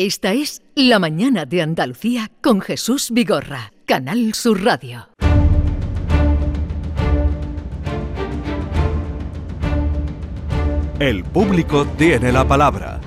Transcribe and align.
Esta 0.00 0.32
es 0.32 0.62
La 0.76 1.00
Mañana 1.00 1.44
de 1.44 1.60
Andalucía 1.60 2.30
con 2.40 2.60
Jesús 2.60 3.10
Vigorra, 3.10 3.72
Canal 3.84 4.32
Sur 4.32 4.62
Radio. 4.62 5.08
El 11.00 11.24
público 11.24 11.84
tiene 11.96 12.30
la 12.30 12.46
palabra. 12.46 13.00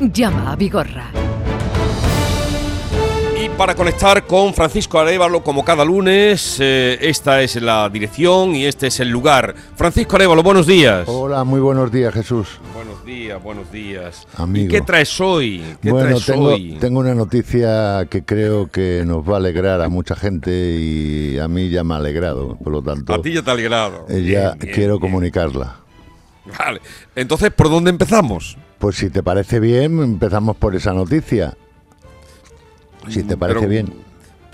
Llama 0.00 0.52
a 0.52 0.56
Vigorra. 0.56 1.10
Y 3.38 3.50
para 3.50 3.74
conectar 3.74 4.26
con 4.26 4.54
Francisco 4.54 4.98
Arevalo, 4.98 5.44
como 5.44 5.62
cada 5.62 5.84
lunes, 5.84 6.56
eh, 6.58 6.96
esta 7.02 7.42
es 7.42 7.56
la 7.56 7.86
dirección 7.90 8.56
y 8.56 8.64
este 8.64 8.86
es 8.86 8.98
el 8.98 9.10
lugar. 9.10 9.54
Francisco 9.76 10.16
Arevalo, 10.16 10.42
buenos 10.42 10.66
días. 10.66 11.06
Hola, 11.06 11.44
muy 11.44 11.60
buenos 11.60 11.92
días, 11.92 12.14
Jesús. 12.14 12.58
Buenos 13.04 13.20
días, 13.20 13.42
buenos 13.42 13.70
días. 13.72 14.26
Amigo. 14.38 14.64
¿Y 14.64 14.68
qué 14.68 14.80
traes 14.80 15.20
hoy? 15.20 15.62
¿Qué 15.82 15.90
bueno, 15.90 16.08
traes 16.08 16.24
tengo, 16.24 16.46
hoy? 16.54 16.78
tengo 16.80 17.00
una 17.00 17.14
noticia 17.14 18.06
que 18.08 18.24
creo 18.24 18.68
que 18.70 19.02
nos 19.04 19.28
va 19.28 19.34
a 19.34 19.36
alegrar 19.36 19.82
a 19.82 19.90
mucha 19.90 20.16
gente 20.16 20.50
y 20.80 21.38
a 21.38 21.46
mí 21.46 21.68
ya 21.68 21.84
me 21.84 21.92
ha 21.92 21.96
alegrado, 21.98 22.56
por 22.56 22.72
lo 22.72 22.80
tanto, 22.82 23.12
A 23.12 23.20
ti 23.20 23.34
ya 23.34 23.42
te 23.42 23.50
ha 23.50 23.52
alegrado. 23.52 24.06
eh, 24.08 24.22
ya 24.22 24.52
Bien, 24.54 24.58
bien, 24.58 24.74
quiero 24.74 24.94
bien. 24.94 25.00
comunicarla. 25.00 25.76
Vale. 26.58 26.80
Entonces, 27.14 27.50
¿por 27.50 27.68
dónde 27.68 27.90
empezamos? 27.90 28.56
Pues 28.78 28.96
si 28.96 29.10
te 29.10 29.22
parece 29.22 29.60
bien, 29.60 30.02
empezamos 30.02 30.56
por 30.56 30.74
esa 30.74 30.94
noticia. 30.94 31.58
Si 33.10 33.22
te 33.22 33.36
parece 33.36 33.58
Pero- 33.60 33.70
bien. 33.70 33.92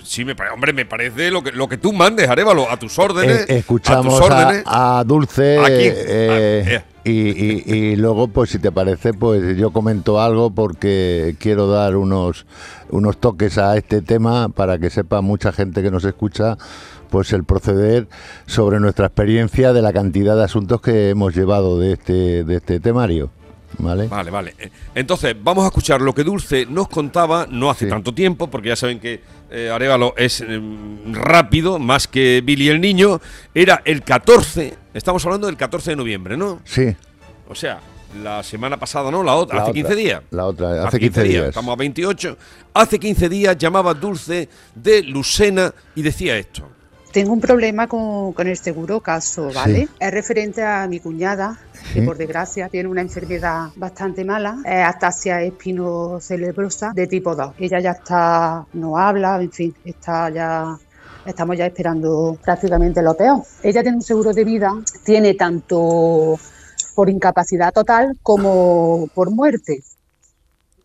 Sí, 0.03 0.25
me 0.25 0.35
pare- 0.35 0.51
hombre, 0.51 0.73
me 0.73 0.85
parece 0.85 1.31
lo 1.31 1.43
que, 1.43 1.51
lo 1.51 1.67
que 1.69 1.77
tú 1.77 1.93
mandes, 1.93 2.29
Arevalo, 2.29 2.69
a 2.69 2.77
tus 2.77 2.97
órdenes. 2.99 3.49
Eh, 3.49 3.57
escuchamos 3.59 4.13
a 4.15 4.19
tus 4.21 4.29
a, 4.31 4.35
órdenes. 4.47 4.63
a 4.65 5.03
Dulce 5.05 5.59
Aquí. 5.59 5.73
eh, 5.77 6.79
Ah, 6.79 6.85
y, 7.03 7.11
y- 7.11 7.63
y 7.65 7.95
luego, 7.95 8.27
pues 8.27 8.49
si 8.51 8.59
te 8.59 8.71
parece, 8.71 9.13
pues 9.13 9.57
yo 9.57 9.71
comento 9.71 10.21
algo 10.21 10.51
porque 10.51 11.35
quiero 11.39 11.67
dar 11.67 11.95
unos, 11.95 12.45
unos 12.89 13.17
toques 13.19 13.57
a 13.57 13.75
este 13.77 14.01
tema 14.01 14.49
para 14.49 14.77
que 14.77 14.89
sepa 14.89 15.21
mucha 15.21 15.51
gente 15.51 15.81
que 15.81 15.89
nos 15.91 16.03
escucha 16.05 16.57
pues 17.09 17.33
el 17.33 17.43
proceder 17.43 18.07
sobre 18.45 18.79
nuestra 18.79 19.07
experiencia 19.07 19.73
de 19.73 19.81
la 19.81 19.91
cantidad 19.91 20.35
de 20.37 20.43
asuntos 20.45 20.79
que 20.79 21.09
hemos 21.09 21.35
llevado 21.35 21.77
de 21.79 21.93
este, 21.93 22.43
de 22.45 22.55
este 22.55 22.79
temario. 22.79 23.31
¿Vale? 23.77 24.07
Vale, 24.07 24.29
vale. 24.31 24.55
Eh, 24.59 24.69
Entonces, 24.95 25.35
vamos 25.41 25.63
a 25.63 25.67
escuchar 25.67 26.01
lo 26.01 26.13
que 26.13 26.23
Dulce 26.23 26.65
nos 26.65 26.87
contaba 26.87 27.47
no 27.49 27.69
hace 27.69 27.85
Sí. 27.85 27.89
tanto 27.89 28.13
tiempo, 28.13 28.47
porque 28.49 28.69
ya 28.69 28.75
saben 28.75 28.99
que 28.99 29.21
eh, 29.49 29.69
Arevalo 29.73 30.13
es 30.17 30.41
eh, 30.41 30.61
rápido, 31.11 31.79
más 31.79 32.07
que 32.07 32.41
Billy 32.43 32.69
el 32.69 32.79
Niño. 32.81 33.19
Era 33.53 33.81
el 33.85 34.03
14, 34.03 34.75
estamos 34.93 35.25
hablando 35.25 35.47
del 35.47 35.57
14 35.57 35.91
de 35.91 35.95
noviembre, 35.95 36.37
¿no? 36.37 36.61
Sí, 36.63 36.95
O 37.49 37.55
sea, 37.55 37.79
la 38.23 38.43
semana 38.43 38.77
pasada, 38.77 39.09
¿no? 39.11 39.23
La 39.23 39.35
otra, 39.35 39.55
La 39.57 39.61
hace 39.63 39.71
otra, 39.71 39.81
15 39.83 39.95
días. 39.95 40.21
la 40.31 40.45
otra, 40.45 40.87
hace 40.87 40.99
15 40.99 41.23
días. 41.23 41.47
Estamos 41.49 41.73
a 41.73 41.75
28. 41.77 42.37
Hace 42.73 42.99
15 42.99 43.29
días 43.29 43.57
llamaba 43.57 43.93
Dulce 43.93 44.47
de 44.75 45.03
Lucena 45.03 45.73
y 45.95 46.01
decía 46.01 46.37
esto. 46.37 46.69
Tengo 47.11 47.33
un 47.33 47.41
problema 47.41 47.87
con, 47.87 48.31
con 48.31 48.47
el 48.47 48.57
seguro 48.57 49.01
caso, 49.01 49.49
¿vale? 49.53 49.87
Sí. 49.87 49.89
Es 49.99 50.11
referente 50.11 50.63
a 50.63 50.87
mi 50.87 50.99
cuñada, 51.01 51.57
que 51.93 51.99
Sí. 51.99 52.05
por 52.05 52.17
desgracia 52.17 52.69
tiene 52.69 52.87
una 52.87 53.01
enfermedad 53.01 53.67
bastante 53.75 54.23
mala, 54.23 54.59
es 54.63 54.85
ataxia 54.85 55.41
espinocelebrosa 55.41 56.93
de 56.95 57.07
tipo 57.07 57.35
2. 57.35 57.55
Ella 57.59 57.79
ya 57.81 57.91
está, 57.91 58.65
no 58.73 58.97
habla, 58.97 59.41
en 59.41 59.51
fin, 59.51 59.75
está 59.83 60.29
ya, 60.29 60.77
estamos 61.25 61.57
ya 61.57 61.65
esperando 61.65 62.37
prácticamente 62.41 63.01
lo 63.01 63.15
peor. 63.17 63.43
Ella 63.61 63.81
tiene 63.81 63.97
un 63.97 64.03
seguro 64.03 64.31
de 64.31 64.45
vida, 64.45 64.71
tiene 65.03 65.33
tanto 65.33 66.39
por 66.95 67.09
incapacidad 67.09 67.73
total 67.73 68.17
como 68.23 69.07
por 69.13 69.31
muerte, 69.31 69.83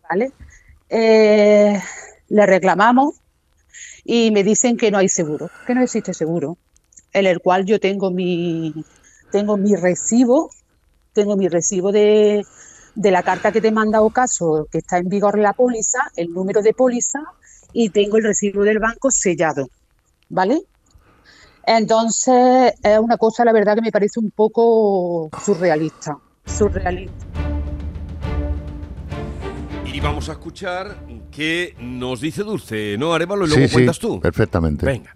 ¿vale? 0.09 0.31
Eh, 0.89 1.79
le 2.29 2.45
reclamamos 2.45 3.15
y 4.09 4.31
me 4.31 4.41
dicen 4.45 4.77
que 4.77 4.89
no 4.89 4.97
hay 4.97 5.09
seguro, 5.09 5.51
que 5.67 5.75
no 5.75 5.83
existe 5.83 6.13
seguro, 6.13 6.57
en 7.11 7.25
el 7.25 7.39
cual 7.39 7.65
yo 7.65 7.77
tengo 7.77 8.09
mi, 8.09 8.73
tengo 9.33 9.57
mi 9.57 9.75
recibo, 9.75 10.49
tengo 11.11 11.35
mi 11.35 11.49
recibo 11.49 11.91
de, 11.91 12.45
de 12.95 13.11
la 13.11 13.21
carta 13.21 13.51
que 13.51 13.59
te 13.59 13.69
manda 13.69 14.01
Ocaso, 14.01 14.65
que 14.71 14.77
está 14.77 14.97
en 14.97 15.09
vigor 15.09 15.37
la 15.37 15.51
póliza, 15.51 15.99
el 16.15 16.31
número 16.31 16.61
de 16.61 16.73
póliza, 16.73 17.19
y 17.73 17.89
tengo 17.89 18.15
el 18.15 18.23
recibo 18.23 18.63
del 18.63 18.79
banco 18.79 19.11
sellado, 19.11 19.67
¿vale? 20.29 20.61
Entonces, 21.65 22.75
es 22.81 22.99
una 22.99 23.17
cosa, 23.17 23.43
la 23.43 23.51
verdad, 23.51 23.75
que 23.75 23.81
me 23.81 23.91
parece 23.91 24.21
un 24.21 24.31
poco 24.31 25.29
surrealista, 25.43 26.17
surrealista. 26.45 27.25
Y 29.83 29.99
vamos 29.99 30.29
a 30.29 30.31
escuchar 30.31 30.95
qué 31.37 31.75
nos 31.79 32.19
dice 32.19 32.41
Dulce, 32.43 32.97
¿no, 32.97 33.13
Arevalo? 33.13 33.45
Y 33.45 33.49
luego 33.49 33.61
sí, 33.61 33.67
sí, 33.67 33.73
cuentas 33.75 33.99
tú. 33.99 34.19
perfectamente. 34.19 34.83
Venga. 34.87 35.15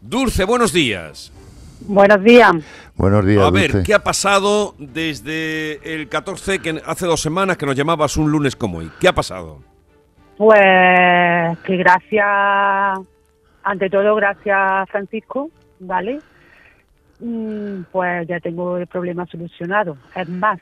Dulce, 0.00 0.44
buenos 0.44 0.72
días. 0.72 1.32
Buenos 1.80 2.22
días. 2.22 2.52
Buenos 2.94 3.26
días, 3.26 3.42
A 3.44 3.50
ver, 3.50 3.72
Dulce. 3.72 3.84
¿qué 3.86 3.94
ha 3.94 4.04
pasado 4.04 4.76
desde 4.78 5.80
el 5.94 6.08
14, 6.08 6.60
que 6.60 6.80
hace 6.86 7.06
dos 7.06 7.20
semanas 7.20 7.56
que 7.56 7.66
nos 7.66 7.74
llamabas 7.74 8.16
un 8.16 8.30
lunes 8.30 8.54
como 8.54 8.78
hoy? 8.78 8.92
¿Qué 9.00 9.08
ha 9.08 9.12
pasado? 9.12 9.58
Pues 10.38 11.58
que 11.64 11.76
gracias, 11.76 12.26
ante 13.64 13.90
todo 13.90 14.14
gracias 14.14 14.88
Francisco, 14.88 15.50
¿vale? 15.80 16.20
Mm, 17.18 17.82
Pues 17.90 18.28
ya 18.28 18.38
tengo 18.38 18.76
el 18.76 18.86
problema 18.86 19.26
solucionado. 19.26 19.96
Es 20.14 20.28
más, 20.28 20.60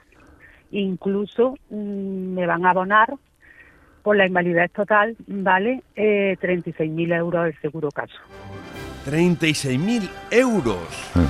incluso 0.70 1.56
mm, 1.68 2.34
me 2.34 2.46
van 2.46 2.64
a 2.64 2.70
abonar 2.70 3.12
por 4.04 4.16
la 4.16 4.26
invalidez 4.26 4.70
total, 4.70 5.16
¿vale? 5.26 5.82
Eh, 5.96 6.36
36.000 6.40 7.16
euros 7.16 7.46
el 7.46 7.60
seguro 7.60 7.88
caso. 7.90 8.14
36.000 9.10 10.08
euros. 10.30 10.78
Ah. 11.16 11.24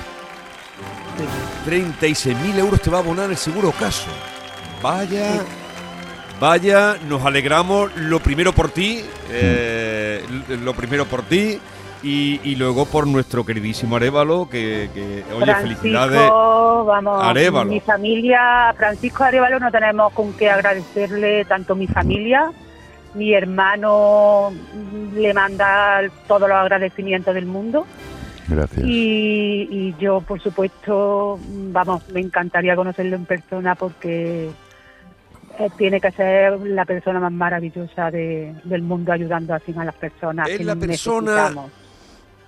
36.000 1.66 2.58
euros 2.58 2.80
te 2.82 2.90
va 2.90 2.98
a 2.98 3.00
abonar 3.00 3.30
el 3.30 3.36
seguro 3.36 3.70
caso. 3.72 4.10
Vaya, 4.82 5.40
vaya, 6.40 6.96
nos 7.08 7.24
alegramos 7.24 7.94
lo 7.96 8.18
primero 8.20 8.52
por 8.52 8.70
ti, 8.70 9.00
eh, 9.30 10.22
lo 10.62 10.74
primero 10.74 11.06
por 11.06 11.22
ti 11.22 11.58
y, 12.02 12.40
y 12.44 12.56
luego 12.56 12.84
por 12.86 13.06
nuestro 13.06 13.46
queridísimo 13.46 13.96
Arevalo, 13.96 14.48
que, 14.50 14.90
que 14.92 15.22
oye, 15.34 15.44
Francisco, 15.46 15.78
felicidades. 15.80 16.28
vamos, 16.30 17.22
Arévalo. 17.24 17.70
mi 17.70 17.80
familia, 17.80 18.74
Francisco 18.76 19.24
Arevalo, 19.24 19.58
no 19.60 19.70
tenemos 19.70 20.12
con 20.12 20.34
qué 20.34 20.50
agradecerle 20.50 21.44
tanto 21.46 21.74
mi 21.74 21.86
familia, 21.86 22.50
mi 23.14 23.32
hermano 23.34 24.52
le 25.14 25.32
manda 25.34 26.00
todos 26.26 26.48
los 26.48 26.56
agradecimientos 26.58 27.34
del 27.34 27.46
mundo 27.46 27.86
Gracias. 28.48 28.84
y, 28.84 29.68
y 29.70 29.94
yo, 29.98 30.20
por 30.20 30.40
supuesto, 30.40 31.38
vamos, 31.72 32.02
me 32.12 32.20
encantaría 32.20 32.76
conocerlo 32.76 33.16
en 33.16 33.24
persona 33.24 33.74
porque 33.74 34.50
eh, 35.58 35.70
tiene 35.78 36.00
que 36.00 36.10
ser 36.10 36.58
la 36.60 36.84
persona 36.84 37.20
más 37.20 37.32
maravillosa 37.32 38.10
de- 38.10 38.52
del 38.64 38.82
mundo 38.82 39.12
ayudando 39.12 39.54
así 39.54 39.72
a 39.76 39.84
las 39.84 39.94
personas 39.94 40.48
Es 40.48 40.58
que 40.58 40.64
la 40.64 40.74
persona- 40.76 41.52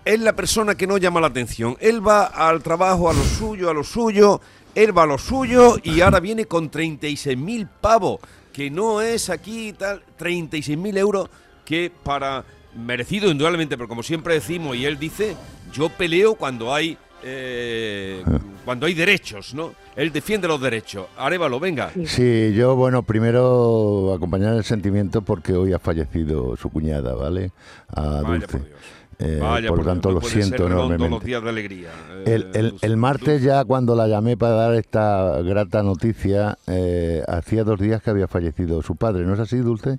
es 0.04 0.20
la 0.20 0.34
persona 0.34 0.74
que 0.76 0.86
no 0.86 0.98
llama 0.98 1.20
la 1.20 1.26
atención. 1.28 1.76
Él 1.80 2.06
va 2.06 2.24
al 2.26 2.62
trabajo, 2.62 3.10
a 3.10 3.12
lo 3.12 3.22
suyo, 3.22 3.70
a 3.70 3.74
lo 3.74 3.82
suyo, 3.82 4.40
él 4.74 4.96
va 4.96 5.02
a 5.04 5.06
lo 5.06 5.18
suyo 5.18 5.76
y 5.82 6.00
ahora 6.00 6.20
viene 6.20 6.44
con 6.44 6.70
36.000 6.70 7.66
pavos, 7.80 8.20
que 8.56 8.70
no 8.70 9.02
es 9.02 9.28
aquí 9.28 9.74
tal, 9.74 10.02
36.000 10.18 10.96
euros 10.96 11.28
que 11.66 11.92
para 12.02 12.42
merecido 12.74 13.30
indudablemente, 13.30 13.76
pero 13.76 13.86
como 13.86 14.02
siempre 14.02 14.32
decimos 14.32 14.74
y 14.76 14.86
él 14.86 14.98
dice, 14.98 15.36
yo 15.74 15.90
peleo 15.90 16.36
cuando 16.36 16.72
hay 16.72 16.96
eh, 17.22 18.24
cuando 18.64 18.86
hay 18.86 18.94
derechos, 18.94 19.52
¿no? 19.52 19.74
Él 19.94 20.10
defiende 20.10 20.48
los 20.48 20.58
derechos. 20.58 21.06
Arevalo, 21.18 21.60
venga. 21.60 21.90
Sí, 22.06 22.54
yo, 22.54 22.76
bueno, 22.76 23.02
primero 23.02 24.14
acompañar 24.14 24.54
el 24.54 24.64
sentimiento 24.64 25.20
porque 25.20 25.52
hoy 25.52 25.74
ha 25.74 25.78
fallecido 25.78 26.56
su 26.56 26.70
cuñada, 26.70 27.14
¿vale? 27.14 27.52
A 27.88 28.22
Vaya 28.22 28.22
Dulce. 28.22 28.46
por 28.46 28.64
Dios. 28.64 28.80
Eh, 29.18 29.38
Vaya 29.40 29.68
por 29.70 29.78
lo 29.78 29.84
tanto, 29.84 30.10
no 30.10 30.14
lo 30.16 30.20
siento 30.20 30.68
los 30.68 30.72
enormemente. 30.72 31.24
días 31.26 31.42
de 31.42 31.48
alegría. 31.48 31.88
eh, 32.10 32.22
El, 32.34 32.46
el- 32.52 32.74
el 32.82 32.96
martes 32.98 33.42
ya 33.42 33.64
cuando 33.64 33.94
la 33.94 34.06
llamé 34.08 34.36
para 34.36 34.52
dar 34.54 34.74
esta 34.74 35.40
grata 35.42 35.82
noticia, 35.82 36.58
eh, 36.66 37.22
hacía 37.26 37.64
dos 37.64 37.80
días 37.80 38.02
que 38.02 38.10
había 38.10 38.28
fallecido 38.28 38.82
su 38.82 38.96
padre, 38.96 39.24
¿no 39.24 39.32
es 39.32 39.40
así, 39.40 39.56
Dulce? 39.56 39.98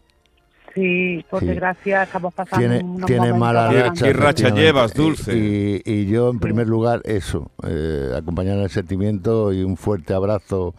Sí, 0.75 1.25
por 1.31 1.39
Sí. 1.39 1.47
desgracia 1.47 2.03
estamos 2.03 2.31
pasando 2.35 2.59
Tiene, 2.67 2.83
unos 2.83 3.07
tiene 3.07 3.33
mala 3.33 3.69
¿Qué- 3.71 3.81
racha. 3.81 4.05
qué 4.05 4.13
racha 4.13 4.49
llevas, 4.49 4.93
Dulce? 4.93 5.35
Y, 5.35 5.81
y 5.83 6.05
yo, 6.05 6.29
en 6.29 6.37
primer 6.39 6.67
lugar, 6.67 7.01
eso, 7.03 7.49
eh, 7.67 8.11
acompañar 8.15 8.59
el 8.59 8.69
sentimiento 8.69 9.51
y 9.51 9.63
un 9.63 9.75
fuerte 9.77 10.13
abrazo 10.13 10.75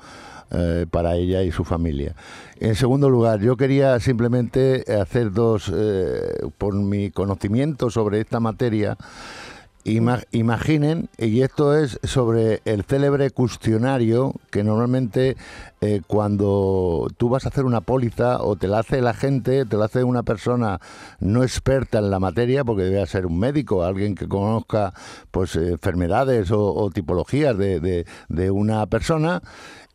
eh, 0.50 0.86
para 0.90 1.14
ella 1.16 1.42
y 1.42 1.50
su 1.52 1.64
familia. 1.64 2.14
En 2.60 2.74
segundo 2.74 3.08
lugar, 3.10 3.40
yo 3.40 3.56
quería 3.56 3.98
simplemente 4.00 4.84
hacer 5.00 5.32
dos, 5.32 5.70
eh, 5.74 6.40
por 6.58 6.74
mi 6.74 7.10
conocimiento 7.10 7.90
sobre 7.90 8.20
esta 8.20 8.40
materia, 8.40 8.96
Ima- 9.84 10.24
imaginen, 10.32 11.08
y 11.16 11.40
esto 11.40 11.74
es 11.74 11.98
sobre 12.02 12.60
el 12.66 12.82
célebre 12.84 13.30
cuestionario 13.30 14.34
que 14.50 14.62
normalmente 14.62 15.36
eh, 15.80 16.02
cuando 16.06 17.08
tú 17.16 17.30
vas 17.30 17.46
a 17.46 17.48
hacer 17.48 17.64
una 17.64 17.80
póliza 17.80 18.42
o 18.42 18.56
te 18.56 18.68
la 18.68 18.80
hace 18.80 19.00
la 19.00 19.14
gente, 19.14 19.64
te 19.64 19.76
la 19.78 19.86
hace 19.86 20.04
una 20.04 20.24
persona 20.24 20.78
no 21.20 21.42
experta 21.42 22.00
en 22.00 22.10
la 22.10 22.18
materia, 22.18 22.64
porque 22.64 22.82
debe 22.82 23.06
ser 23.06 23.24
un 23.24 23.38
médico, 23.38 23.82
alguien 23.82 24.14
que 24.14 24.28
conozca 24.28 24.92
pues 25.30 25.56
enfermedades 25.56 26.50
o, 26.50 26.90
tipologías 26.92 27.56
de- 27.56 28.04
de 28.28 28.50
una 28.50 28.84
persona, 28.86 29.40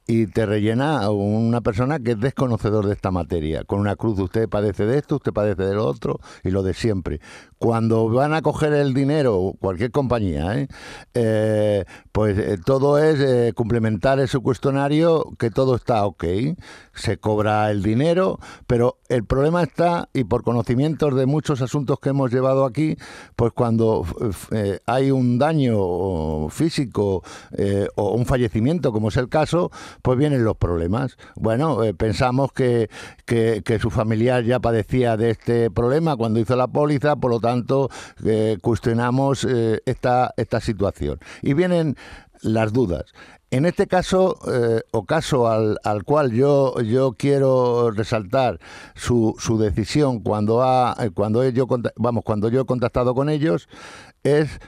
y 0.06 0.28
te 0.28 0.46
rellena 0.46 1.10
una 1.10 1.62
persona 1.62 2.00
que 2.00 2.12
es 2.12 2.20
desconocedor 2.20 2.88
de 2.88 2.94
esta 2.94 3.12
materia, 3.12 3.64
con 3.64 3.80
una 3.80 3.96
cruz, 3.96 4.20
usted 4.20 4.50
padece 4.50 4.86
de 4.86 4.98
esto, 4.98 5.16
usted 5.16 5.32
padece 5.32 5.64
de 5.64 5.76
lo 5.76 5.86
otro 5.86 6.20
y 6.44 6.52
lo 6.52 6.62
de 6.62 6.74
siempre. 6.74 7.22
Cuando 7.58 8.10
van 8.10 8.34
a 8.34 8.42
coger 8.42 8.74
el 8.74 8.94
dinero, 8.94 9.54
cualquier 9.60 9.92
compañía, 9.92 10.60
¿eh? 10.60 10.68
Eh, 11.14 11.86
pues 12.12 12.38
eh, 12.38 12.58
todo 12.64 13.00
es 13.00 13.54
complementar 13.54 14.20
ese 14.20 14.40
cuestionario, 14.40 15.34
que 15.40 15.50
todo 15.50 15.76
está 15.76 16.06
ok, 16.06 16.26
se 16.94 17.18
cobra 17.18 17.72
el 17.72 17.82
dinero, 17.82 18.40
pero 18.68 18.98
el 19.08 19.24
problema 19.24 19.64
está, 19.64 20.10
y 20.14 20.26
por 20.26 20.44
conocimientos 20.44 21.16
de 21.16 21.26
muchos 21.26 21.62
asuntos 21.62 22.00
que 22.00 22.10
hemos 22.10 22.32
llevado 22.32 22.66
aquí, 22.66 22.98
pues 23.38 23.54
cuando 23.54 24.06
hay 24.86 25.12
un 25.12 25.40
daño 25.40 26.50
físico 26.50 27.24
o 27.96 28.12
un 28.12 28.26
fallecimiento, 28.26 28.92
como 28.92 29.08
es 29.08 29.18
el 29.18 29.30
caso, 29.30 29.72
pues 30.02 30.18
vienen 30.18 30.44
los 30.44 30.58
problemas. 30.58 31.18
Bueno, 31.36 31.84
eh, 31.84 31.94
pensamos 31.94 32.52
que, 32.52 32.90
que, 33.26 33.80
su 33.80 33.90
familiar 33.90 34.44
ya 34.44 34.60
padecía 34.60 35.18
de 35.18 35.32
este 35.32 35.72
problema 35.72 36.16
cuando 36.16 36.40
hizo 36.40 36.56
la 36.56 36.68
póliza, 36.68 37.16
por 37.16 37.32
lo 37.32 37.40
tanto, 37.40 37.90
eh, 38.26 38.58
cuestionamos 38.62 39.46
eh, 39.46 39.82
esta, 39.86 40.34
esta 40.38 40.60
situación. 40.60 41.20
Y 41.42 41.54
vienen 41.54 41.96
las 42.42 42.74
dudas. 42.74 43.06
En 43.52 43.66
este 43.66 43.86
caso, 43.86 44.40
o 44.92 45.06
caso 45.06 45.48
al, 45.48 45.78
al 45.84 46.04
cual 46.04 46.32
yo, 46.32 46.82
yo 46.82 47.14
quiero 47.14 47.92
resaltar 47.92 48.60
su, 48.96 49.36
su 49.38 49.60
decisión 49.60 50.22
cuando 50.22 50.64
ha, 50.64 50.96
cuando 51.14 51.48
yo 51.48 51.68
vamos, 51.96 52.24
cuando 52.24 52.50
yo 52.50 52.62
he 52.62 52.66
contactado 52.66 53.14
con 53.14 53.30
ellos, 53.30 53.70
es 54.24 54.60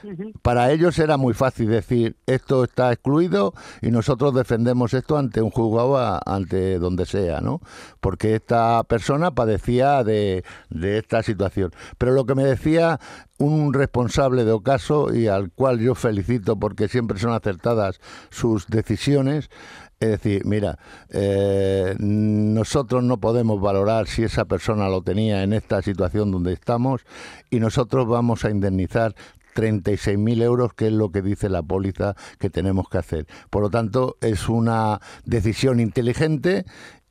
para 0.42 0.70
ellos 0.72 0.98
era 0.98 1.16
muy 1.16 1.32
fácil 1.34 1.68
decir 1.70 2.16
esto 2.26 2.64
está 2.64 2.92
excluido 2.92 3.54
y 3.80 3.90
nosotros 3.90 4.34
defendemos 4.34 4.92
esto 4.94 5.16
ante 5.16 5.40
un 5.42 5.50
juzgado 5.50 5.96
a- 5.96 6.20
ante 6.24 6.78
donde 6.78 7.06
sea, 7.06 7.40
¿no? 7.40 7.60
Porque 8.00 8.34
esta 8.34 8.82
persona 8.84 9.30
padecía 9.34 10.04
de, 10.04 10.44
de 10.70 10.98
esta 10.98 11.22
situación. 11.22 11.72
Pero 11.98 12.12
lo 12.12 12.26
que 12.26 12.34
me 12.34 12.44
decía 12.44 13.00
un 13.38 13.72
responsable 13.74 14.44
de 14.44 14.52
Ocaso 14.52 15.14
y 15.14 15.26
al 15.28 15.50
cual 15.52 15.78
yo 15.80 15.94
felicito 15.94 16.56
porque 16.58 16.88
siempre 16.88 17.18
son 17.18 17.32
acertadas 17.32 18.00
sus 18.30 18.66
decisiones. 18.66 19.48
Es 19.98 20.10
decir, 20.10 20.44
mira, 20.44 20.78
eh, 21.08 21.94
nosotros 21.98 23.02
no 23.02 23.18
podemos 23.18 23.60
valorar 23.62 24.06
si 24.08 24.24
esa 24.24 24.44
persona 24.44 24.88
lo 24.90 25.00
tenía 25.02 25.42
en 25.42 25.54
esta 25.54 25.80
situación 25.80 26.30
donde 26.30 26.52
estamos 26.52 27.00
y 27.50 27.60
nosotros 27.60 28.06
vamos 28.06 28.44
a 28.44 28.50
indemnizar 28.50 29.14
36.000 29.56 30.42
euros, 30.42 30.74
que 30.74 30.88
es 30.88 30.92
lo 30.92 31.10
que 31.10 31.22
dice 31.22 31.48
la 31.48 31.62
póliza 31.62 32.14
que 32.38 32.50
tenemos 32.50 32.88
que 32.88 32.98
hacer. 32.98 33.26
Por 33.50 33.62
lo 33.62 33.70
tanto, 33.70 34.16
es 34.20 34.48
una 34.48 35.00
decisión 35.24 35.80
inteligente 35.80 36.64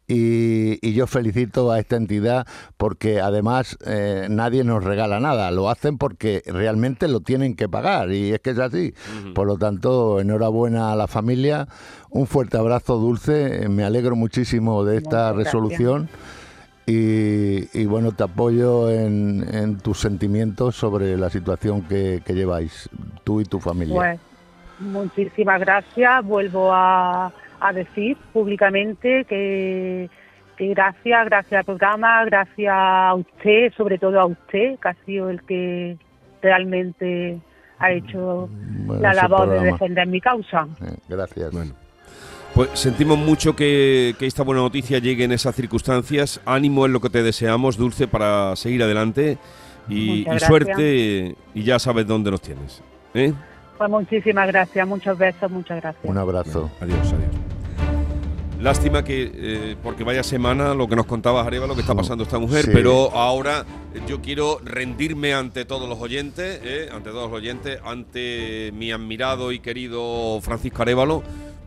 y, 0.08 0.88
y 0.88 0.94
yo 0.94 1.08
felicito 1.08 1.72
a 1.72 1.80
esta 1.80 1.96
entidad 1.96 2.46
porque 2.78 3.22
además 3.22 3.78
eh, 3.86 4.28
nadie 4.30 4.64
nos 4.64 4.84
regala 4.84 5.20
nada, 5.20 5.50
lo 5.50 5.70
hacen 5.70 5.98
porque 5.98 6.44
realmente 6.46 7.08
lo 7.08 7.22
tienen 7.22 7.56
que 7.56 7.68
pagar 7.68 8.12
y 8.12 8.34
es 8.34 8.40
que 8.40 8.52
es 8.52 8.60
así. 8.60 8.94
Por 9.34 9.48
lo 9.48 9.58
tanto, 9.58 10.20
enhorabuena 10.20 10.92
a 10.92 10.96
la 10.96 11.08
familia, 11.08 11.68
un 12.12 12.28
fuerte 12.28 12.58
abrazo 12.58 12.98
dulce, 12.98 13.68
me 13.68 13.84
alegro 13.84 14.16
muchísimo 14.16 14.86
de 14.86 14.98
esta 14.98 15.34
Muchas 15.34 15.54
gracias. 16.10 16.45
Y, 16.88 17.80
y 17.80 17.86
bueno, 17.88 18.12
te 18.12 18.24
apoyo 18.24 18.92
en, 18.92 19.44
en 19.54 19.78
tus 19.80 20.00
sentimientos 20.00 20.76
sobre 20.76 21.18
la 21.18 21.32
situación 21.32 21.82
que, 21.82 22.22
que 22.24 22.34
lleváis, 22.34 22.90
tú 23.24 23.42
y 23.42 23.46
tu 23.46 23.60
familia. 23.60 23.96
Pues 23.96 24.20
muchísimas 24.80 25.60
gracias. 25.60 26.24
Vuelvo 26.24 26.72
a, 26.72 27.32
a 27.60 27.74
decir 27.74 28.18
públicamente 28.32 29.26
que, 29.26 30.10
que 30.58 30.68
gracias, 30.68 31.26
gracias 31.26 31.60
al 31.60 31.66
programa, 31.66 32.24
gracias 32.26 32.76
a 32.76 33.16
usted, 33.16 33.74
sobre 33.76 33.98
todo 33.98 34.20
a 34.20 34.26
usted, 34.28 34.78
que 34.80 34.88
ha 34.88 34.96
sido 35.06 35.32
el 35.32 35.42
que 35.44 35.98
realmente 36.42 37.40
ha 37.80 37.92
hecho 37.92 38.48
Bueno, 38.86 39.02
la 39.02 39.14
labor 39.16 39.50
de 39.50 39.72
defender 39.72 40.08
mi 40.08 40.22
causa. 40.22 40.68
Eh, 40.82 40.96
gracias. 41.10 41.52
Bueno. 41.52 41.74
Pues 42.56 42.70
sentimos 42.74 43.18
mucho 43.18 43.54
que, 43.54 44.16
que 44.18 44.26
esta 44.26 44.42
buena 44.44 44.62
noticia 44.62 45.00
llegue 45.00 45.26
en 45.26 45.34
esas 45.34 45.54
circunstancias. 45.56 46.40
Ánimo 46.46 46.86
es 46.86 46.92
lo 46.94 47.02
que 47.02 47.10
te 47.10 47.22
deseamos, 47.22 47.76
Dulce, 47.76 48.08
para 48.08 48.56
seguir 48.56 48.82
adelante. 48.82 49.38
Y, 49.90 50.26
suerte, 50.40 51.36
y 51.54 51.64
ya 51.64 51.80
sabes 51.80 52.08
dónde 52.08 52.32
nos 52.32 52.42
tienes. 52.42 52.82
¿eh? 53.14 53.34
Pues 53.78 53.90
muchísimas 53.90 54.48
gracias, 54.48 54.88
muchos 54.88 55.18
besos, 55.18 55.52
muchas 55.52 55.82
gracias. 55.82 56.06
Un 56.06 56.18
abrazo. 56.18 56.72
Adiós, 56.80 57.00
adiós. 57.14 57.36
Lástima 58.62 59.04
que, 59.04 59.32
eh, 59.36 59.76
porque 59.84 60.06
vaya 60.06 60.24
semana 60.24 60.74
lo 60.74 60.88
que 60.88 60.96
nos 60.96 61.06
contaba 61.06 61.44
Areva, 61.46 61.68
lo 61.68 61.76
que 61.76 61.82
está 61.82 61.94
pasando 61.94 62.24
esta 62.24 62.40
mujer, 62.40 62.66
Sí. 62.66 62.72
pero 62.74 63.12
ahora 63.12 63.66
yo 64.08 64.22
quiero 64.22 64.60
rendirme 64.64 65.34
ante 65.34 65.66
todos 65.66 65.90
los 65.90 66.00
oyentes, 66.00 66.62
eh, 66.64 66.90
ante 66.92 67.10
todos 67.10 67.30
los 67.30 67.38
oyentes, 67.38 67.80
ante 67.86 68.72
mi 68.74 68.94
admirado 68.94 69.52
y 69.52 69.60
querido 69.60 70.40
Francisco 70.42 70.82
Arevalo, 70.82 71.22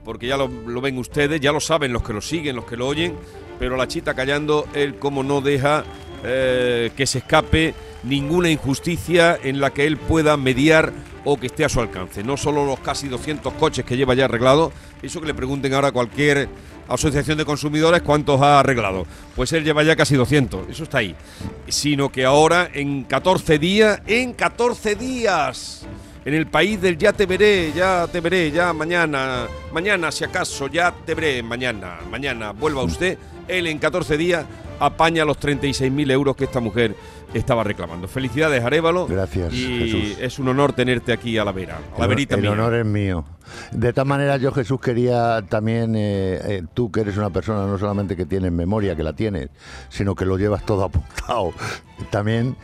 porque 0.08 0.26
ya 0.26 0.38
lo, 0.38 0.48
ven 0.80 0.96
ustedes, 0.96 1.38
ya 1.38 1.52
lo 1.52 1.60
saben 1.60 1.92
los 1.92 2.02
que 2.02 2.14
lo 2.14 2.22
siguen, 2.22 2.56
los 2.56 2.64
que 2.64 2.78
lo 2.78 2.86
oyen, 2.86 3.14
pero 3.58 3.76
la 3.76 3.86
chita 3.86 4.14
callando, 4.14 4.66
él 4.72 4.94
como 4.94 5.22
no 5.22 5.42
deja 5.42 5.84
eh, 6.24 6.90
que 6.96 7.06
se 7.06 7.18
escape 7.18 7.74
ninguna 8.04 8.48
injusticia 8.48 9.38
en 9.42 9.60
la 9.60 9.68
que 9.68 9.86
él 9.86 9.98
pueda 9.98 10.38
mediar 10.38 10.94
o 11.26 11.38
que 11.38 11.48
esté 11.48 11.66
a 11.66 11.68
su 11.68 11.80
alcance. 11.80 12.24
No 12.24 12.38
solo 12.38 12.64
los 12.64 12.80
casi 12.80 13.06
200 13.06 13.52
coches 13.52 13.84
que 13.84 13.98
lleva 13.98 14.14
ya 14.14 14.24
arreglado, 14.24 14.72
eso 15.02 15.20
que 15.20 15.26
le 15.26 15.34
pregunten 15.34 15.74
ahora 15.74 15.88
a 15.88 15.92
cualquier 15.92 16.48
asociación 16.88 17.36
de 17.36 17.44
consumidores 17.44 18.00
cuántos 18.00 18.40
ha 18.40 18.60
arreglado. 18.60 19.06
Pues 19.36 19.52
él 19.52 19.62
lleva 19.62 19.82
ya 19.82 19.94
casi 19.94 20.14
200, 20.14 20.70
eso 20.70 20.84
está 20.84 20.98
ahí. 20.98 21.14
Sino 21.68 22.10
que 22.10 22.24
ahora 22.24 22.70
en 22.72 23.04
14 23.04 23.58
días, 23.58 24.00
en 24.06 24.32
14 24.32 24.94
días, 24.94 25.86
en 26.28 26.34
el 26.34 26.46
país 26.46 26.78
del 26.78 26.98
ya 26.98 27.14
te 27.14 27.24
veré, 27.24 27.72
ya 27.74 28.06
te 28.06 28.20
veré, 28.20 28.50
ya 28.50 28.74
mañana, 28.74 29.46
mañana 29.72 30.12
si 30.12 30.24
acaso, 30.24 30.66
ya 30.66 30.92
te 31.06 31.14
veré, 31.14 31.42
mañana, 31.42 32.00
mañana, 32.10 32.52
vuelva 32.52 32.82
usted, 32.82 33.16
él 33.48 33.66
en 33.66 33.78
14 33.78 34.18
días 34.18 34.44
apaña 34.78 35.24
los 35.24 35.38
36.000 35.40 36.10
euros 36.10 36.36
que 36.36 36.44
esta 36.44 36.60
mujer 36.60 36.94
estaba 37.32 37.64
reclamando. 37.64 38.08
Felicidades, 38.08 38.62
Arevalo. 38.62 39.06
Gracias, 39.06 39.54
Y 39.54 39.78
Jesús. 39.78 40.18
es 40.20 40.38
un 40.38 40.48
honor 40.48 40.74
tenerte 40.74 41.14
aquí 41.14 41.38
a 41.38 41.46
la 41.46 41.52
vera, 41.52 41.78
a 41.96 41.98
la 41.98 42.04
El- 42.04 42.08
verita 42.10 42.34
el 42.34 42.42
mía. 42.42 42.50
honor 42.52 42.74
es 42.74 42.84
mío. 42.84 43.24
De 43.72 43.94
tal 43.94 44.04
manera, 44.04 44.36
yo 44.36 44.52
Jesús 44.52 44.78
quería 44.82 45.40
también, 45.48 45.94
eh, 45.96 46.38
eh, 46.44 46.62
tú 46.74 46.92
que 46.92 47.00
eres 47.00 47.16
una 47.16 47.30
persona 47.30 47.66
no 47.66 47.78
solamente 47.78 48.16
que 48.16 48.26
tienes 48.26 48.52
memoria, 48.52 48.94
que 48.94 49.02
la 49.02 49.14
tienes, 49.14 49.48
sino 49.88 50.14
que 50.14 50.26
lo 50.26 50.36
llevas 50.36 50.66
todo 50.66 50.84
apuntado. 50.84 51.54
También 52.10 52.54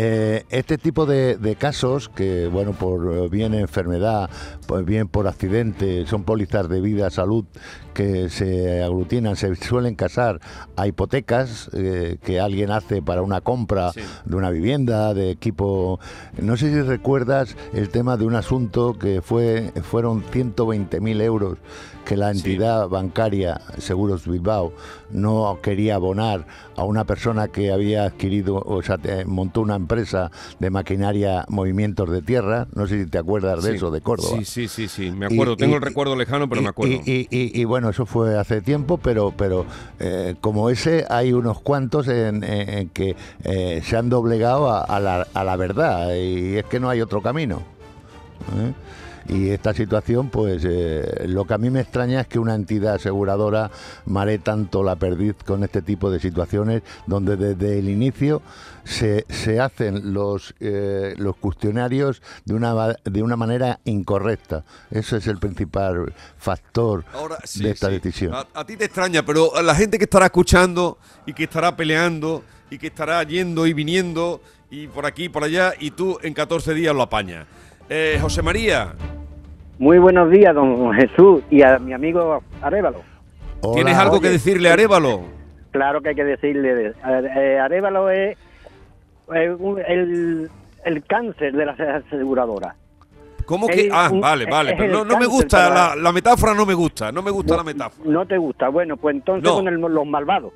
eh, 0.00 0.44
este 0.50 0.78
tipo 0.78 1.06
de, 1.06 1.36
de 1.36 1.56
casos 1.56 2.08
que, 2.08 2.46
bueno, 2.46 2.70
por 2.72 3.12
eh, 3.12 3.28
bien 3.28 3.52
enfermedad, 3.52 4.30
pues 4.68 4.84
bien 4.84 5.08
por 5.08 5.26
accidente, 5.26 6.06
son 6.06 6.22
pólizas 6.22 6.68
de 6.68 6.80
vida, 6.80 7.10
salud, 7.10 7.44
que 7.94 8.28
se 8.28 8.80
aglutinan, 8.84 9.34
se 9.34 9.52
suelen 9.56 9.96
casar 9.96 10.38
a 10.76 10.86
hipotecas 10.86 11.68
eh, 11.72 12.18
que 12.22 12.38
alguien 12.38 12.70
hace 12.70 13.02
para 13.02 13.22
una 13.22 13.40
compra 13.40 13.90
Sí. 13.92 14.00
de 14.24 14.36
una 14.36 14.50
vivienda, 14.50 15.14
de 15.14 15.30
equipo. 15.30 15.98
No 16.40 16.56
sé 16.56 16.70
si 16.72 16.80
recuerdas 16.82 17.56
el 17.72 17.88
tema 17.88 18.16
de 18.16 18.24
un 18.24 18.36
asunto 18.36 18.96
que 18.96 19.20
fue 19.20 19.72
fueron 19.82 20.22
120.000 20.22 21.20
euros 21.22 21.58
que 22.08 22.16
la 22.16 22.32
Sí. 22.32 22.38
entidad 22.38 22.88
bancaria 22.88 23.60
Seguros 23.76 24.26
Bilbao 24.26 24.72
no 25.10 25.58
quería 25.62 25.96
abonar 25.96 26.46
a 26.74 26.84
una 26.84 27.04
persona 27.04 27.48
que 27.48 27.70
había 27.70 28.04
adquirido, 28.04 28.62
o 28.64 28.82
sea, 28.82 28.98
montó 29.26 29.60
una 29.60 29.76
empresa 29.76 30.30
de 30.58 30.70
maquinaria 30.70 31.44
movimientos 31.48 32.08
de 32.10 32.22
tierra. 32.22 32.66
No 32.74 32.86
sé 32.86 33.04
si 33.04 33.10
te 33.10 33.18
acuerdas 33.18 33.62
de 33.62 33.72
Sí. 33.72 33.76
eso, 33.76 33.90
de 33.90 34.00
Córdoba. 34.00 34.38
Sí, 34.38 34.44
sí, 34.46 34.68
sí, 34.68 34.88
sí, 34.88 35.10
me 35.10 35.26
Y- 35.28 35.34
acuerdo. 35.34 35.58
Tengo 35.58 35.74
y- 35.74 35.76
el 35.76 35.82
recuerdo 35.82 36.16
lejano, 36.16 36.48
pero 36.48 36.62
y, 36.62 36.64
me 36.64 36.70
acuerdo. 36.70 36.94
Y, 37.04 37.64
bueno, 37.66 37.90
eso 37.90 38.06
fue 38.06 38.38
hace 38.38 38.62
tiempo, 38.62 38.96
pero, 38.96 39.34
pero 39.36 39.66
eh, 39.98 40.34
como 40.40 40.70
ese 40.70 41.04
hay 41.10 41.34
unos 41.34 41.60
cuantos 41.60 42.08
en, 42.08 42.42
en- 42.42 42.68
en 42.70 42.88
que 42.88 43.16
eh, 43.44 43.82
se 43.84 43.96
han 43.98 44.08
doblegado 44.08 44.70
a, 44.70 44.80
a 44.80 44.98
la, 44.98 45.26
a 45.34 45.44
la 45.44 45.56
verdad 45.56 46.14
y 46.14 46.56
es 46.56 46.64
que 46.64 46.80
no 46.80 46.88
hay 46.88 47.02
otro 47.02 47.20
camino. 47.20 47.62
¿eh? 48.56 48.72
Y 49.28 49.50
esta 49.50 49.74
situación, 49.74 50.30
pues 50.30 50.62
eh, 50.66 51.24
lo 51.26 51.44
que 51.44 51.54
a 51.54 51.58
mí 51.58 51.68
me 51.68 51.80
extraña 51.80 52.22
es 52.22 52.26
que 52.26 52.38
una 52.38 52.54
entidad 52.54 52.94
aseguradora 52.94 53.70
mare 54.06 54.38
tanto 54.38 54.82
la 54.82 54.96
perdiz 54.96 55.34
con 55.44 55.64
este 55.64 55.82
tipo 55.82 56.10
de 56.10 56.18
situaciones, 56.18 56.82
donde 57.06 57.36
desde 57.36 57.78
el 57.78 57.90
inicio 57.90 58.40
se, 58.84 59.26
se 59.28 59.60
hacen 59.60 60.14
los, 60.14 60.54
eh, 60.60 61.14
los 61.18 61.36
cuestionarios 61.36 62.22
de 62.46 62.54
una, 62.54 62.96
de 63.04 63.22
una 63.22 63.36
manera 63.36 63.80
incorrecta. 63.84 64.64
Ese 64.90 65.18
es 65.18 65.26
el 65.26 65.38
principal 65.38 66.14
factor 66.38 67.04
Ahora, 67.12 67.36
sí, 67.44 67.62
de 67.62 67.70
esta 67.70 67.88
sí. 67.88 67.92
decisión. 67.94 68.34
A, 68.34 68.46
a 68.54 68.64
ti 68.64 68.76
te 68.76 68.86
extraña, 68.86 69.24
pero 69.26 69.54
a 69.54 69.62
la 69.62 69.74
gente 69.74 69.98
que 69.98 70.04
estará 70.04 70.26
escuchando 70.26 70.96
y 71.26 71.34
que 71.34 71.44
estará 71.44 71.76
peleando 71.76 72.44
y 72.70 72.78
que 72.78 72.86
estará 72.86 73.22
yendo 73.24 73.66
y 73.66 73.74
viniendo 73.74 74.40
y 74.70 74.86
por 74.86 75.04
aquí 75.04 75.24
y 75.24 75.28
por 75.28 75.44
allá 75.44 75.74
y 75.78 75.90
tú 75.90 76.18
en 76.22 76.32
14 76.32 76.72
días 76.72 76.94
lo 76.94 77.02
apañas. 77.02 77.46
Eh, 77.90 78.18
José 78.20 78.42
María, 78.42 78.94
Muy 79.78 79.98
buenos 79.98 80.30
días, 80.30 80.54
don 80.54 80.92
Jesús, 80.94 81.42
y 81.50 81.62
a 81.62 81.78
mi 81.78 81.92
amigo 81.92 82.42
Arévalo. 82.60 83.00
Hola. 83.60 83.74
¿tienes 83.74 83.96
algo 83.96 84.20
que 84.20 84.28
decirle 84.28 84.70
a 84.70 84.72
Arévalo? 84.74 85.22
Claro 85.70 86.00
que 86.00 86.10
hay 86.10 86.14
que 86.14 86.24
decirle, 86.24 86.92
eh, 87.36 87.58
Arévalo 87.58 88.10
es, 88.10 88.36
eh, 89.34 89.50
un- 89.58 89.80
el, 89.86 90.50
el 90.84 91.04
cáncer 91.04 91.52
de 91.54 91.66
las 91.66 91.78
aseguradoras. 91.78 92.74
¿Cómo 93.44 93.66
que? 93.66 93.86
Es 93.86 93.90
Ah, 93.92 94.10
un- 94.12 94.20
vale, 94.20 94.46
vale. 94.46 94.72
es 94.72 94.78
Pero 94.78 94.92
no, 94.92 95.04
no 95.04 95.18
me 95.18 95.26
gusta, 95.26 95.68
para- 95.68 95.94
la, 95.94 96.02
la 96.02 96.12
metáfora 96.12 96.54
no 96.54 96.66
me 96.66 96.74
gusta, 96.74 97.12
no 97.12 97.22
me 97.22 97.30
gusta 97.30 97.56
la 97.56 97.64
metáfora. 97.64 98.10
No 98.10 98.26
te 98.26 98.36
gusta, 98.36 98.68
bueno, 98.68 98.96
pues 98.96 99.14
entonces 99.16 99.44
No. 99.44 99.56
con 99.56 99.68
el- 99.68 99.80
los 99.80 100.06
malvados. 100.06 100.52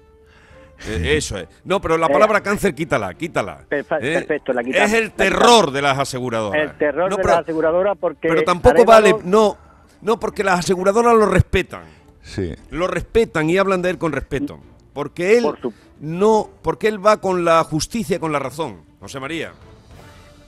Eh, 0.89 1.17
eso 1.17 1.39
es. 1.39 1.49
No, 1.65 1.81
pero 1.81 1.97
la 1.97 2.07
Eh, 2.07 2.13
palabra 2.13 2.41
cáncer 2.41 2.75
quítala, 2.75 3.13
quítala. 3.15 3.61
Eh, 3.71 3.85
perfecto, 3.85 4.53
la 4.53 4.63
quitamos, 4.65 4.89
Es 4.89 4.95
el 4.99 5.13
terror 5.13 5.71
de 5.71 5.83
las 5.83 5.99
aseguradoras. 5.99 6.61
El 6.71 6.77
terror 6.79 7.11
No, 7.11 7.17
de 7.17 7.23
pero, 7.23 7.35
la 7.35 7.41
aseguradora 7.41 7.95
porque... 7.95 8.29
pero 8.29 8.43
tampoco 8.43 8.85
vale, 8.85 9.15
no, 9.25 9.57
no, 10.01 10.19
porque 10.19 10.43
las 10.45 10.61
aseguradoras 10.61 11.15
lo 11.15 11.27
respetan. 11.27 11.83
Sí. 12.25 12.55
lo 12.71 12.87
respetan 12.87 13.51
y 13.51 13.59
hablan 13.59 13.83
de 13.83 13.91
él 13.91 13.99
con 13.99 14.13
respeto. 14.13 14.61
Porque 14.93 15.39
él 15.39 15.43
Por 15.43 15.61
su- 15.61 15.73
no, 16.01 16.49
porque 16.63 16.87
él 16.87 17.05
va 17.05 17.17
con 17.17 17.45
la 17.45 17.65
justicia 17.65 18.17
y 18.17 18.19
con 18.21 18.31
la 18.31 18.39
razón. 18.39 18.83
José 19.01 19.19
María. 19.19 19.53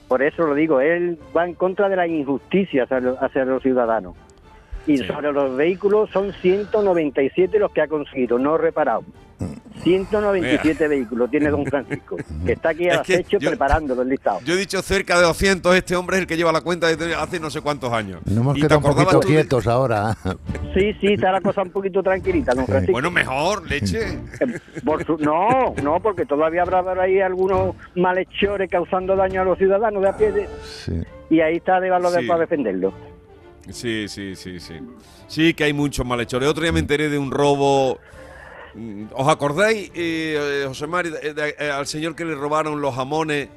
Por 0.07 0.21
eso 0.23 0.43
lo 0.45 0.53
digo, 0.53 0.79
él 0.79 1.19
va 1.35 1.45
en 1.45 1.53
contra 1.55 1.89
de 1.89 1.95
la 1.97 2.07
injusticia 2.07 2.83
hacia, 2.83 2.99
los- 3.01 3.17
hacia 3.21 3.43
los 3.43 3.61
ciudadanos. 3.63 4.15
Y 4.87 4.99
Sí. 4.99 5.07
sobre 5.07 5.33
los 5.33 5.57
vehículos 5.57 6.09
son 6.11 6.31
197 6.41 7.57
los 7.59 7.71
que 7.71 7.81
ha 7.81 7.87
conseguido, 7.87 8.37
no 8.39 8.57
reparado. 8.57 9.03
197 9.85 10.87
vehículos 10.87 11.29
tiene 11.29 11.49
don 11.49 11.63
Francisco, 11.65 12.17
que 12.45 12.51
está 12.53 12.69
aquí 12.69 12.89
al 12.89 12.99
acecho 12.99 13.37
preparándolo 13.37 14.01
el 14.01 14.09
listado. 14.09 14.39
Yo 14.43 14.55
he 14.55 14.57
dicho 14.57 14.81
cerca 14.81 15.15
de 15.17 15.23
200, 15.23 15.75
este 15.75 15.95
hombre 15.95 16.17
es 16.17 16.21
el 16.21 16.27
que 16.27 16.35
lleva 16.35 16.51
la 16.51 16.61
cuenta 16.61 16.87
desde 16.87 17.13
hace 17.15 17.39
no 17.39 17.49
sé 17.51 17.61
cuántos 17.61 17.93
años. 17.93 18.19
Nos 18.25 18.35
hemos 18.37 18.57
¿Y 18.57 18.61
te 18.61 18.67
quedado 18.67 18.79
un 18.87 18.95
poquito 18.95 19.19
de- 19.19 19.25
quietos 19.27 19.67
ahora. 19.67 20.17
Sí, 20.73 20.91
sí, 20.99 21.13
está 21.13 21.31
la 21.31 21.39
cosa 21.41 21.61
un 21.61 21.69
poquito 21.69 22.01
tranquilita, 22.03 22.53
don. 22.53 22.65
Francisco. 22.65 22.91
Bueno, 22.93 23.11
mejor, 23.11 23.69
leche. 23.69 24.13
Eh, 24.41 24.59
por 24.83 25.05
su- 25.05 25.17
no, 25.19 25.73
no, 25.83 25.99
porque 26.01 26.25
todavía 26.25 26.63
habrá 26.63 26.81
por 26.83 26.99
ahí 26.99 27.21
algunos 27.21 27.75
malhechores 27.95 28.69
causando 28.69 29.15
daño 29.15 29.41
a 29.41 29.45
los 29.45 29.57
ciudadanos 29.57 30.01
de 30.01 30.09
a 30.09 30.17
pie, 30.17 30.31
de- 30.31 30.49
Sí. 30.63 30.93
y 31.29 31.39
ahí 31.41 31.57
está 31.57 31.79
de 31.79 31.89
valor 31.91 32.11
Sí. 32.19 32.27
para 32.27 32.39
defenderlo. 32.41 32.93
Sí, 33.69 34.07
sí, 34.07 34.35
sí, 34.35 34.59
sí. 34.59 34.75
Sí 35.27 35.53
que 35.53 35.63
hay 35.63 35.73
muchos 35.73 36.05
malhechores. 36.05 36.47
Otro 36.49 36.63
día 36.63 36.71
me 36.71 36.79
enteré 36.79 37.09
de 37.09 37.17
un 37.17 37.31
robo. 37.31 37.99
Mm, 38.75 39.05
¿Os 39.13 39.27
acordáis, 39.27 39.89
eh, 39.95 40.63
eh, 40.63 40.65
José 40.67 40.85
de- 40.87 41.33
de- 41.33 41.55
eh, 41.59 41.69
al 41.71 41.87
señor 41.87 42.15
que 42.15 42.25
le 42.25 42.35
robaron 42.35 42.81
los 42.81 42.93
jamones 42.93 43.47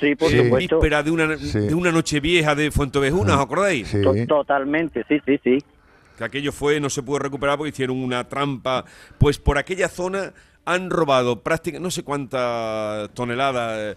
Sí, 0.00 0.16
por 0.16 0.28
Sí. 0.30 0.38
en 0.38 0.44
supuesto. 0.46 0.76
víspera 0.80 1.02
de 1.04 1.10
una, 1.12 1.36
Sí. 1.38 1.58
de 1.60 1.74
una 1.74 1.92
noche 1.92 2.18
vieja 2.20 2.54
de 2.56 2.70
Fuentevejuna? 2.72 3.36
¿Os 3.36 3.40
acordáis? 3.44 3.86
Sí. 3.88 3.98
Totalmente, 4.26 5.04
sí, 5.08 5.18
sí, 5.24 5.38
sí. 5.44 5.58
que 6.18 6.22
aquello 6.22 6.52
fue, 6.52 6.78
no 6.78 6.88
se 6.90 7.02
pudo 7.02 7.18
recuperar 7.18 7.56
porque 7.58 7.70
hicieron 7.70 7.96
una 8.00 8.22
trampa. 8.28 8.84
Pues 9.18 9.38
por 9.38 9.58
aquella 9.58 9.88
zona 9.88 10.32
han 10.64 10.88
robado 10.88 11.40
prácticamente, 11.42 11.82
no 11.82 11.90
sé 11.90 12.04
cuántas 12.04 13.10
toneladas, 13.14 13.96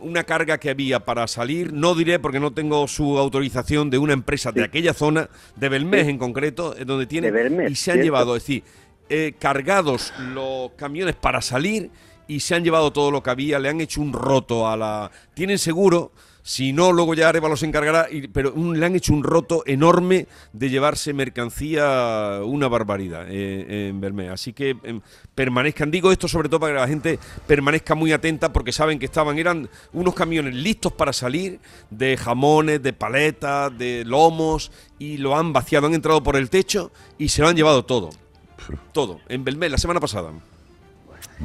una 0.00 0.22
carga 0.22 0.58
que 0.58 0.70
había 0.70 1.00
para 1.00 1.26
salir, 1.26 1.72
no 1.72 1.94
diré 1.96 2.18
porque 2.20 2.38
no 2.40 2.52
tengo 2.52 2.86
su 2.86 3.18
autorización 3.18 3.90
de 3.90 3.98
una 3.98 4.12
empresa 4.12 4.52
de 4.52 4.62
aquella 4.62 4.94
zona, 4.94 5.28
de 5.56 5.68
Belmés 5.68 6.04
Sí. 6.04 6.10
en 6.10 6.18
concreto, 6.18 6.76
eh, 6.78 6.84
donde 6.84 7.06
tienen, 7.06 7.32
De 7.34 7.42
Belmés, 7.42 7.72
y 7.72 7.74
se 7.74 7.90
han 7.90 7.96
cierto. 7.96 8.04
llevado, 8.04 8.36
es 8.36 8.42
decir, 8.44 8.62
eh, 9.08 9.34
cargados 9.38 10.12
los 10.18 10.72
camiones 10.72 11.14
para 11.14 11.40
salir 11.40 11.90
y 12.28 12.40
se 12.40 12.54
han 12.54 12.64
llevado 12.64 12.92
todo 12.92 13.10
lo 13.10 13.22
que 13.22 13.30
había, 13.30 13.58
le 13.58 13.68
han 13.68 13.80
hecho 13.80 14.00
un 14.00 14.12
roto 14.12 14.68
a 14.68 14.76
la... 14.76 15.10
Tienen 15.34 15.58
seguro, 15.58 16.12
si 16.42 16.72
no, 16.72 16.92
luego 16.92 17.14
ya 17.14 17.28
Arevalo 17.28 17.56
se 17.56 17.66
encargará, 17.66 18.06
pero 18.32 18.52
le 18.56 18.86
han 18.86 18.94
hecho 18.94 19.12
un 19.12 19.24
roto 19.24 19.64
enorme 19.66 20.28
de 20.52 20.70
llevarse 20.70 21.12
mercancía, 21.12 22.40
una 22.44 22.68
barbaridad 22.68 23.26
eh, 23.28 23.88
en 23.88 24.00
Belmés. 24.00 24.30
Así 24.30 24.52
que 24.52 24.76
em, 24.84 25.00
permanezcan, 25.34 25.90
digo 25.90 26.12
esto 26.12 26.28
sobre 26.28 26.48
todo 26.48 26.60
para 26.60 26.74
que 26.74 26.80
la 26.80 26.88
gente 26.88 27.18
permanezca 27.48 27.96
muy 27.96 28.12
atenta 28.12 28.52
porque 28.52 28.70
saben 28.70 28.98
que 28.98 29.06
estaban, 29.06 29.38
eran 29.38 29.68
unos 29.92 30.14
camiones 30.14 30.54
listos 30.54 30.92
para 30.92 31.12
salir 31.12 31.58
de 31.90 32.16
jamones, 32.16 32.80
de 32.80 32.92
paletas, 32.92 33.76
de 33.76 34.04
lomos 34.04 34.70
y 35.00 35.16
lo 35.16 35.36
han 35.36 35.52
vaciado, 35.52 35.88
han 35.88 35.94
entrado 35.94 36.22
por 36.22 36.36
el 36.36 36.48
techo 36.48 36.92
y 37.18 37.28
se 37.28 37.42
lo 37.42 37.48
han 37.48 37.56
llevado 37.56 37.84
todo. 37.84 38.10
Todo, 38.92 39.20
en 39.28 39.44
Belmés, 39.44 39.70
la 39.70 39.78
semana 39.78 40.00
pasada. 40.00 40.30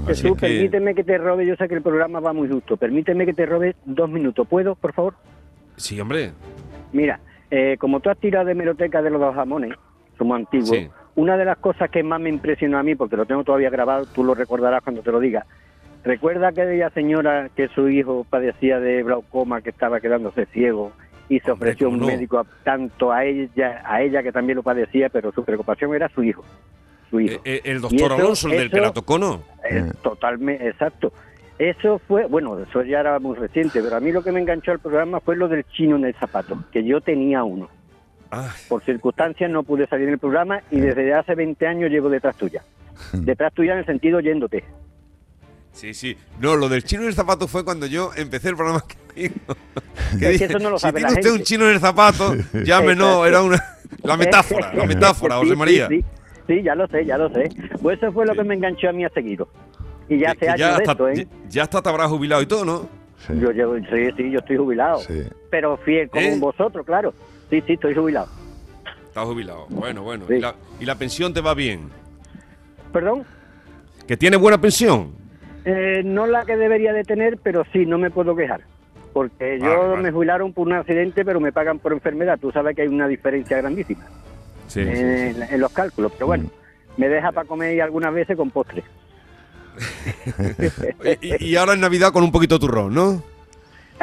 Jesús, 0.08 0.36
que- 0.38 0.48
permíteme 0.48 0.96
que 0.96 1.03
te 1.03 1.18
robe, 1.18 1.46
yo 1.46 1.56
sé 1.56 1.68
que 1.68 1.75
el 1.75 1.82
programa 1.82 2.20
va 2.20 2.34
muy 2.34 2.48
justo, 2.50 2.77
permíteme 2.77 3.25
que 3.25 3.34
te 3.34 3.46
robe 3.46 3.75
dos 3.86 4.10
minutos, 4.10 4.48
¿puedo, 4.48 4.75
por 4.75 4.94
favor? 4.94 5.15
Sí, 5.75 6.00
hombre. 6.00 6.32
Mira, 6.94 7.20
eh, 7.50 7.75
como 7.80 8.00
tú 8.00 8.10
has 8.10 8.18
tirado 8.18 8.46
de 8.46 8.56
meroteca 8.56 9.01
de 9.01 9.10
los 9.10 9.20
dos 9.20 9.36
jamones, 9.36 9.74
somos 10.18 10.38
antiguos, 10.38 10.70
Sí. 10.70 10.89
una 11.15 11.36
de 11.38 11.46
las 11.46 11.58
cosas 11.58 11.89
que 11.89 12.03
más 12.03 12.22
me 12.22 12.30
impresionó 12.30 12.77
a 12.77 12.84
mí, 12.84 12.96
porque 12.96 13.18
lo 13.18 13.25
tengo 13.25 13.44
todavía 13.44 13.70
grabado, 13.70 14.06
tú 14.06 14.24
lo 14.24 14.34
recordarás 14.34 14.82
cuando 14.84 15.01
te 15.01 15.12
lo 15.12 15.20
diga, 15.20 15.46
recuerda 16.03 16.50
aquella 16.50 16.89
señora 16.91 17.50
que 17.56 17.68
su 17.70 17.89
hijo 17.89 18.25
padecía 18.30 18.80
de 18.80 19.03
glaucoma, 19.03 19.62
que 19.62 19.70
estaba 19.72 20.00
quedándose 20.00 20.46
ciego, 20.48 20.91
y 21.30 21.39
se 21.41 21.51
ofreció 21.51 21.89
un 21.89 22.00
no. 22.00 22.08
médico 22.08 22.39
a- 22.39 22.46
tanto 22.63 23.12
a 23.12 23.24
ella, 23.25 23.82
a 23.86 24.01
ella 24.01 24.22
que 24.24 24.32
también 24.32 24.58
lo 24.58 24.63
padecía, 24.63 25.10
pero 25.10 25.32
su 25.32 25.44
preocupación 25.44 25.94
era 25.96 26.10
su 26.10 26.24
hijo, 26.24 26.44
Eh, 27.13 27.39
eh, 27.44 27.62
el 27.65 27.82
doctor 27.82 28.12
eso- 28.12 28.13
Alonso, 28.15 28.48
el 28.48 28.53
del 28.58 28.68
eso- 28.68 28.75
que 28.75 28.82
la 28.82 28.94
tocó, 28.94 29.18
¿no? 29.20 29.44
Es 29.70 29.84
Eh. 29.86 29.91
totalmente, 30.01 30.68
exacto. 30.68 31.12
Eso 31.60 32.00
fue, 32.08 32.25
bueno, 32.25 32.58
eso 32.60 32.82
ya 32.84 33.01
era 33.01 33.20
muy 33.20 33.36
reciente, 33.36 33.82
pero 33.84 33.96
a 33.96 34.00
mí 34.00 34.12
lo 34.12 34.24
que 34.24 34.32
me 34.32 34.39
enganchó 34.39 34.72
al 34.72 34.80
programa 34.80 35.20
fue 35.20 35.36
lo 35.36 35.48
del 35.48 35.63
chino 35.65 35.96
en 35.96 36.06
el 36.06 36.15
zapato, 36.15 36.63
que 36.72 36.84
yo 36.84 37.01
tenía 37.01 37.44
uno. 37.44 37.70
Ah, 38.32 38.51
Por 38.70 38.84
circunstancias 38.84 39.51
no 39.51 39.62
pude 39.63 39.86
salir 39.88 40.08
en 40.08 40.13
el 40.13 40.20
programa 40.20 40.62
y 40.72 40.80
desde 40.80 41.13
hace 41.13 41.36
20 41.36 41.68
años 41.68 41.91
llevo 41.91 42.10
detrás 42.10 42.36
tuya. 42.38 42.63
Detrás 43.13 43.53
tuya 43.53 43.74
en 43.74 43.80
el 43.80 43.86
sentido 43.86 44.20
yéndote. 44.22 44.63
sí, 45.74 45.94
sí. 45.94 46.18
No, 46.39 46.56
lo 46.56 46.68
del 46.70 46.84
chino 46.84 47.01
en 47.03 47.10
el 47.10 47.13
zapato 47.13 47.48
fue 47.48 47.63
cuando 47.65 47.86
yo 47.86 48.12
empecé 48.15 48.50
el 48.50 48.56
programa 48.56 48.84
que 49.15 49.22
digo. 49.30 49.36
que 50.20 50.46
eso 50.46 50.60
no 50.60 50.70
lo 50.72 50.77
si 50.80 50.84
sabe 50.84 51.00
tiene 51.00 51.12
la 51.13 51.20
usted 51.20 51.30
un 51.32 51.36
gente". 51.38 51.46
chino 51.46 51.65
en 51.68 51.72
el 51.75 51.80
zapato, 51.80 52.34
Exacto. 52.53 53.25
era 53.25 53.41
una... 53.44 53.63
La 54.03 54.18
metáfora, 54.18 54.74
la 54.74 54.86
metáfora, 54.86 55.36
José 55.36 55.50
sí, 55.51 55.56
María. 55.58 55.88
Sí, 55.89 56.00
sí, 56.00 56.06
ya 56.63 56.75
lo 56.75 56.88
sé, 56.88 57.05
ya 57.05 57.17
lo 57.17 57.29
sé. 57.29 57.50
Pues 57.81 57.98
eso 58.01 58.12
fue 58.12 58.25
lo 58.25 58.34
Sí. 58.34 58.39
que 58.39 58.43
me 58.46 58.55
enganchó 58.55 58.89
a 58.89 58.93
mí 58.93 59.05
a 59.05 59.10
seguido. 59.10 59.48
Y 60.10 60.17
ya 60.20 60.31
hace 60.31 60.50
años 60.50 60.77
de 60.77 60.84
esto, 60.84 61.10
¿eh? 61.10 61.27
ya, 61.50 61.63
hasta 61.63 61.81
te 61.81 61.89
habrás 61.89 62.08
jubilado 62.10 62.41
y 62.41 62.46
todo, 62.46 62.65
¿no? 62.65 62.89
Sí. 63.25 63.34
Yo 63.39 63.51
sí, 63.53 64.10
sí, 64.17 64.31
yo 64.31 64.39
estoy 64.39 64.58
jubilado. 64.58 64.98
Sí. 65.00 65.24
Pero 65.50 65.77
fiel 65.77 66.10
como 66.10 66.25
¿Eh? 66.25 66.38
vosotros, 66.39 66.86
claro. 66.86 67.13
Sí, 67.50 67.62
sí, 67.65 67.74
estoy 67.74 67.96
jubilado. 67.96 68.27
Estás 69.05 69.25
jubilado. 69.25 69.65
Bueno, 69.70 70.01
bueno. 70.03 70.25
Sí. 70.27 70.36
Y, 70.36 70.39
la, 70.39 70.55
y 70.79 70.86
la 70.86 70.96
pensión 70.96 71.34
te 71.34 71.41
va 71.41 71.53
bien. 71.53 71.89
¿Perdón? 72.91 73.24
¿Que 74.08 74.17
tiene 74.17 74.38
buena 74.38 74.60
pensión? 74.60 75.12
Eh, 75.63 76.01
no 76.03 76.25
la 76.27 76.43
que 76.46 76.58
debería 76.58 76.91
de 76.93 77.03
tener, 77.03 77.38
pero 77.38 77.63
sí, 77.72 77.86
no 77.86 77.98
me 77.98 78.10
puedo 78.10 78.36
quejar. 78.36 78.62
Porque 79.13 79.60
yo 79.60 79.65
Vale, 79.67 79.88
vale. 79.89 80.01
me 80.03 80.12
jubilaron 80.12 80.53
por 80.53 80.67
un 80.67 80.74
accidente, 80.74 81.24
pero 81.24 81.39
me 81.39 81.51
pagan 81.51 81.79
por 81.79 81.93
enfermedad. 81.93 82.39
Tú 82.41 82.51
sabes 82.51 82.75
que 82.75 82.81
hay 82.84 82.88
una 82.88 83.08
diferencia 83.08 83.58
grandísima 83.58 84.05
Sí. 84.72 84.80
en, 84.82 85.44
en 85.44 85.60
los 85.60 85.72
cálculos. 85.72 86.12
Pero 86.13 86.28
bueno, 86.28 86.50
me 86.98 87.10
deja 87.10 87.32
para 87.32 87.48
comer 87.48 87.82
algunas 87.82 88.13
veces 88.13 88.38
con 88.38 88.50
postre. 88.51 88.84
Y, 91.22 91.46
y 91.46 91.56
ahora 91.56 91.74
en 91.74 91.80
Navidad 91.80 92.12
con 92.12 92.24
un 92.24 92.32
poquito 92.32 92.56
de 92.56 92.60
turrón, 92.60 92.94
¿no? 92.94 93.24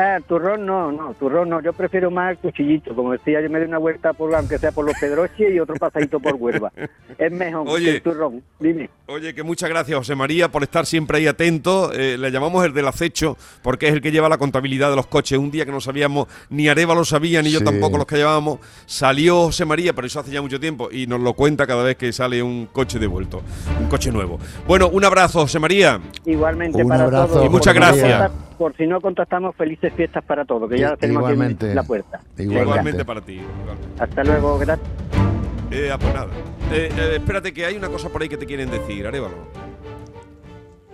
Ah, 0.01 0.21
turrón 0.29 0.65
no, 0.65 0.93
no, 0.93 1.13
turrón 1.15 1.49
no. 1.49 1.61
Yo 1.61 1.73
prefiero 1.73 2.09
más 2.09 2.31
el 2.31 2.39
cuchillito. 2.39 2.95
Como 2.95 3.11
decía, 3.11 3.41
yo 3.41 3.51
me 3.51 3.59
doy 3.59 3.67
una 3.67 3.79
vuelta, 3.79 4.13
por 4.13 4.33
aunque 4.33 4.57
sea 4.57 4.71
por 4.71 4.85
los 4.85 4.95
Pedroches 4.97 5.53
y 5.53 5.59
otro 5.59 5.75
pasadito 5.75 6.21
por 6.21 6.37
Huelva. 6.37 6.71
Es 7.19 7.33
mejor 7.33 7.69
Oye. 7.69 7.85
que 7.85 7.91
el 7.97 8.03
turrón. 8.03 8.45
Dime. 8.61 8.91
Oye, 9.07 9.35
que 9.35 9.43
muchas 9.43 9.69
gracias, 9.69 9.99
José 9.99 10.15
María, 10.15 10.53
por 10.53 10.63
estar 10.63 10.87
siempre 10.87 11.19
ahí 11.19 11.27
atento. 11.27 11.93
Eh, 11.93 12.17
le 12.17 12.31
llamamos 12.31 12.65
el 12.65 12.73
del 12.73 12.87
acecho, 12.87 13.37
porque 13.61 13.89
es 13.89 13.93
el 13.93 14.01
que 14.01 14.13
lleva 14.13 14.29
la 14.29 14.39
contabilidad 14.39 14.89
de 14.91 14.95
los 14.95 15.09
coches. 15.09 15.37
Un 15.37 15.51
día 15.51 15.67
que 15.67 15.73
no 15.73 15.81
sabíamos, 15.81 16.29
ni 16.49 16.69
Areva 16.69 16.95
lo 16.95 17.05
sabía, 17.05 17.43
ni 17.43 17.51
yo 17.51 17.65
tampoco 17.65 17.99
los 17.99 18.07
que 18.07 18.19
llevábamos. 18.19 18.61
Salió 18.87 19.47
José 19.47 19.65
María, 19.65 19.95
pero 19.95 20.07
eso 20.07 20.21
hace 20.21 20.31
ya 20.31 20.41
mucho 20.41 20.61
tiempo, 20.61 20.91
y 20.93 21.09
nos 21.09 21.21
lo 21.21 21.33
cuenta 21.33 21.67
cada 21.67 21.83
vez 21.83 21.97
que 21.97 22.13
sale 22.13 22.41
un 22.41 22.67
coche 22.67 23.01
devuelto, 23.01 23.43
un 23.81 23.89
coche 23.89 24.13
nuevo. 24.13 24.39
Bueno, 24.65 24.91
un 24.91 25.05
abrazo, 25.05 25.41
José 25.41 25.59
María. 25.59 25.99
Igualmente 26.25 26.81
Un 26.81 26.89
para 26.89 27.03
abrazo, 27.03 27.27
todos. 27.27 27.47
Y 27.47 27.49
muchas 27.49 27.75
gracias. 27.75 28.31
Por 28.59 28.77
si 28.77 28.87
no 28.87 29.01
contactamos, 29.01 29.55
felices 29.55 29.93
fiestas 29.95 30.25
para 30.25 30.45
todos, 30.45 30.69
que 30.69 30.79
ya 30.79 30.97
tenemos 30.97 31.25
aquí 31.25 31.35
igualmente. 31.35 31.71
en 31.71 31.77
la 31.77 31.85
puerta. 31.85 32.21
Igualmente. 32.37 32.63
Igualmente 32.63 33.05
para 33.05 33.21
ti. 33.21 33.35
igualmente. 33.35 34.03
Hasta 34.03 34.25
luego, 34.25 34.59
gracias. 34.59 34.89
Eh, 35.71 35.91
ah, 35.93 35.99
pues 35.99 36.13
nada. 36.13 36.29
Eh, 36.73 36.91
eh, 36.99 37.17
espérate, 37.17 37.53
que 37.55 37.65
hay 37.65 37.77
una 37.77 37.89
cosa 37.89 38.09
por 38.09 38.21
ahí 38.21 38.29
que 38.29 38.37
te 38.37 38.47
quieren 38.47 38.71
decir, 38.71 39.07
Arevalo. 39.07 39.37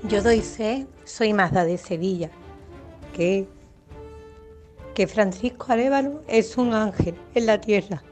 Yo 0.03 0.23
doy 0.23 0.43
fe, 0.43 0.87
soy 1.05 1.33
Mazda 1.33 1.65
de 1.65 1.79
Sevilla, 1.79 2.29
que, 3.15 3.49
que 4.95 5.07
Francisco 5.07 5.73
Arevalo 5.73 6.23
es 6.29 6.59
un 6.59 6.75
ángel 6.75 7.15
en 7.35 7.47
la 7.47 7.61
tierra. 7.61 8.03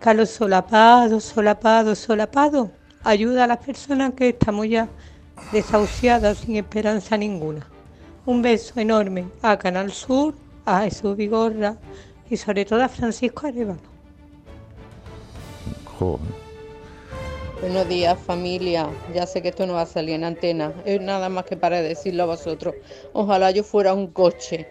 Que 0.00 0.10
a 0.10 0.14
los 0.14 0.30
solapados, 0.30 1.24
solapados, 1.24 1.98
solapados, 1.98 2.70
ayuda 3.04 3.44
a 3.44 3.46
las 3.46 3.58
personas 3.58 4.14
que 4.14 4.30
estamos 4.30 4.66
ya 4.66 4.88
desahuciadas 5.52 6.38
sin 6.38 6.56
esperanza 6.56 7.18
ninguna. 7.18 7.66
Un 8.26 8.42
beso 8.42 8.78
enorme 8.78 9.24
a 9.40 9.58
Canal 9.58 9.90
Sur, 9.90 10.34
a 10.66 10.82
Jesús 10.82 11.16
Vigorra 11.16 11.76
y 12.28 12.36
sobre 12.36 12.66
todo 12.66 12.82
a 12.82 12.88
Francisco 12.88 13.46
Arevalo. 13.46 13.80
Joder. 15.98 16.20
Buenos 17.62 17.88
días 17.88 18.18
familia, 18.18 18.88
ya 19.14 19.26
sé 19.26 19.40
que 19.40 19.48
esto 19.48 19.66
no 19.66 19.74
va 19.74 19.82
a 19.82 19.86
salir 19.86 20.16
en 20.16 20.24
antena, 20.24 20.72
es 20.84 21.00
nada 21.00 21.30
más 21.30 21.44
que 21.44 21.56
para 21.56 21.80
decirlo 21.80 22.24
a 22.24 22.26
vosotros. 22.26 22.74
Ojalá 23.14 23.50
yo 23.52 23.64
fuera 23.64 23.94
un 23.94 24.08
coche, 24.08 24.68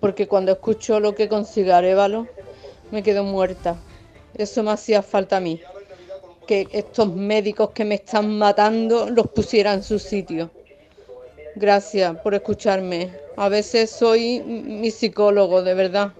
porque 0.00 0.26
cuando 0.26 0.52
escucho 0.52 0.98
lo 0.98 1.14
que 1.14 1.28
consigue 1.28 1.72
Arevalo, 1.72 2.26
me 2.90 3.02
quedo 3.02 3.22
muerta. 3.22 3.76
Eso 4.34 4.62
me 4.62 4.70
hacía 4.70 5.02
falta 5.02 5.36
a 5.36 5.40
mí, 5.40 5.60
que 6.46 6.66
estos 6.72 7.14
médicos 7.14 7.70
que 7.70 7.84
me 7.84 7.96
están 7.96 8.38
matando 8.38 9.10
los 9.10 9.28
pusiera 9.28 9.74
en 9.74 9.82
su 9.82 9.98
sitio. 9.98 10.50
Gracias 11.58 12.16
por 12.18 12.34
escucharme. 12.34 13.10
A 13.36 13.48
veces 13.48 13.90
soy 13.90 14.40
mi 14.40 14.90
psicólogo, 14.92 15.62
de 15.62 15.74
verdad. 15.74 16.12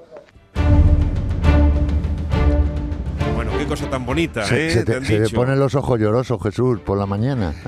Bueno, 3.37 3.52
qué 3.57 3.64
cosa 3.66 3.88
tan 3.88 4.04
bonita, 4.04 4.45
Se, 4.45 4.66
¿eh? 4.66 4.71
se 4.71 4.78
Te 4.80 4.85
te, 4.92 4.97
han 4.97 5.04
se 5.04 5.16
te 5.16 5.23
dicho. 5.25 5.37
ponen 5.37 5.61
los 5.61 5.75
ojos 5.76 5.99
llorosos, 6.00 6.42
Jesús, 6.42 6.80
por 6.80 6.99
la 6.99 7.07
mañana. 7.07 7.54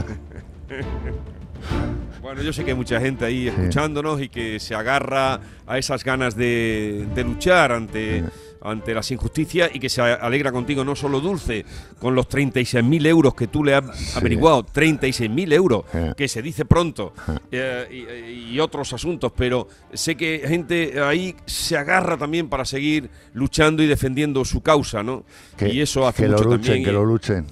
Bueno, 2.23 2.43
yo 2.43 2.53
sé 2.53 2.65
que 2.65 2.71
hay 2.71 2.77
mucha 2.77 3.01
gente 3.01 3.25
ahí 3.25 3.49
escuchándonos 3.49 4.21
y 4.21 4.29
que 4.29 4.61
se 4.61 4.77
agarra 4.77 5.41
a 5.67 5.79
esas 5.79 6.05
ganas 6.05 6.37
de, 6.37 7.09
de 7.13 7.25
luchar 7.25 7.73
ante, 7.73 8.23
ante 8.63 8.95
las 8.95 9.11
injusticias 9.11 9.71
y 9.73 9.81
que 9.81 9.89
se 9.89 10.01
alegra 10.03 10.53
contigo, 10.53 10.85
no 10.85 10.95
solo 10.95 11.21
Dulce, 11.21 11.65
con 11.99 12.15
los 12.15 12.29
36.000 12.29 13.07
euros 13.07 13.35
que 13.35 13.47
tú 13.47 13.65
le 13.65 13.75
has 13.75 14.17
averiguado, 14.17 14.65
36.000 14.65 15.53
euros, 15.53 15.85
que 16.17 16.29
se 16.29 16.43
dice 16.43 16.65
pronto, 16.65 17.13
eh, 17.51 17.87
y, 17.91 18.55
y 18.55 18.61
otros 18.61 18.93
asuntos, 18.93 19.33
pero 19.35 19.69
sé 19.93 20.17
que 20.17 20.43
gente 20.47 21.01
ahí 21.03 21.35
se 21.47 21.77
agarra 21.77 22.17
también 22.17 22.49
para 22.49 22.65
seguir 22.65 23.11
luchando 23.33 23.83
y 23.83 23.87
defendiendo 23.87 24.45
su 24.45 24.61
causa, 24.63 25.03
¿no? 25.03 25.25
Que, 25.57 25.69
y 25.69 25.81
eso 25.81 26.07
hace 26.07 26.25
que 26.25 26.29
lo 26.29 26.37
mucho 26.37 26.51
luchen, 26.51 26.61
también. 26.61 26.85
que 26.85 26.93
lo 26.93 27.05
luchen. 27.05 27.47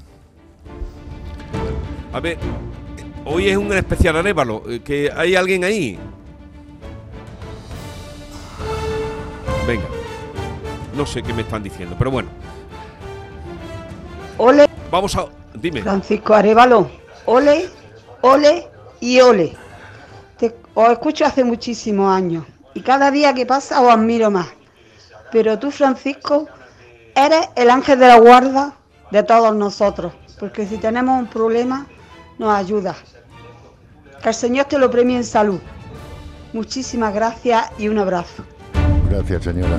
A 2.12 2.21
ver, 2.21 2.38
hoy 3.25 3.49
es 3.49 3.57
un 3.57 3.73
especial 3.73 4.17
arévalo, 4.17 4.62
eh, 4.69 4.81
que 4.81 5.11
hay 5.15 5.35
alguien 5.35 5.65
ahí. 5.65 5.99
Venga, 9.67 9.85
no 10.99 11.07
sé 11.07 11.23
qué 11.23 11.33
me 11.33 11.43
están 11.43 11.62
diciendo, 11.62 11.95
pero 11.97 12.11
bueno, 12.11 12.28
Ole, 14.37 14.69
vamos 14.90 15.17
a... 15.17 15.26
Dime. 15.55 15.83
Francisco 15.83 16.35
Arevalo. 16.35 16.88
Ole, 17.26 17.69
ole 18.21 18.69
y 19.00 19.21
ole. 19.21 19.57
Te, 20.37 20.55
os 20.75 20.90
escucho 20.90 21.25
hace 21.25 21.43
muchísimos 21.43 22.14
años 22.14 22.45
y 22.75 22.81
cada 22.81 23.11
día 23.11 23.35
que 23.35 23.45
pasa 23.45 23.81
os 23.81 23.90
admiro 23.93 24.31
más. 24.31 24.49
Pero 25.33 25.59
tú, 25.59 25.71
Francisco, 25.71 26.47
eres 27.14 27.49
el 27.57 27.71
ángel 27.71 27.99
de 27.99 28.07
la 28.07 28.19
guarda 28.19 28.75
de 29.11 29.23
todos 29.23 29.55
nosotros, 29.55 30.12
porque 30.38 30.67
si 30.67 30.78
tenemos 30.78 31.19
un 31.19 31.26
problema, 31.26 31.87
nos 32.38 32.55
ayuda. 32.55 32.95
Que 34.23 34.28
el 34.28 34.35
Señor 34.35 34.67
te 34.67 34.78
lo 34.78 34.90
premie 34.90 35.17
en 35.17 35.25
salud. 35.25 35.61
Muchísimas 36.52 37.12
gracias 37.12 37.71
y 37.78 37.88
un 37.88 37.99
abrazo. 37.99 38.45
Gracias, 39.11 39.43
señora. 39.45 39.78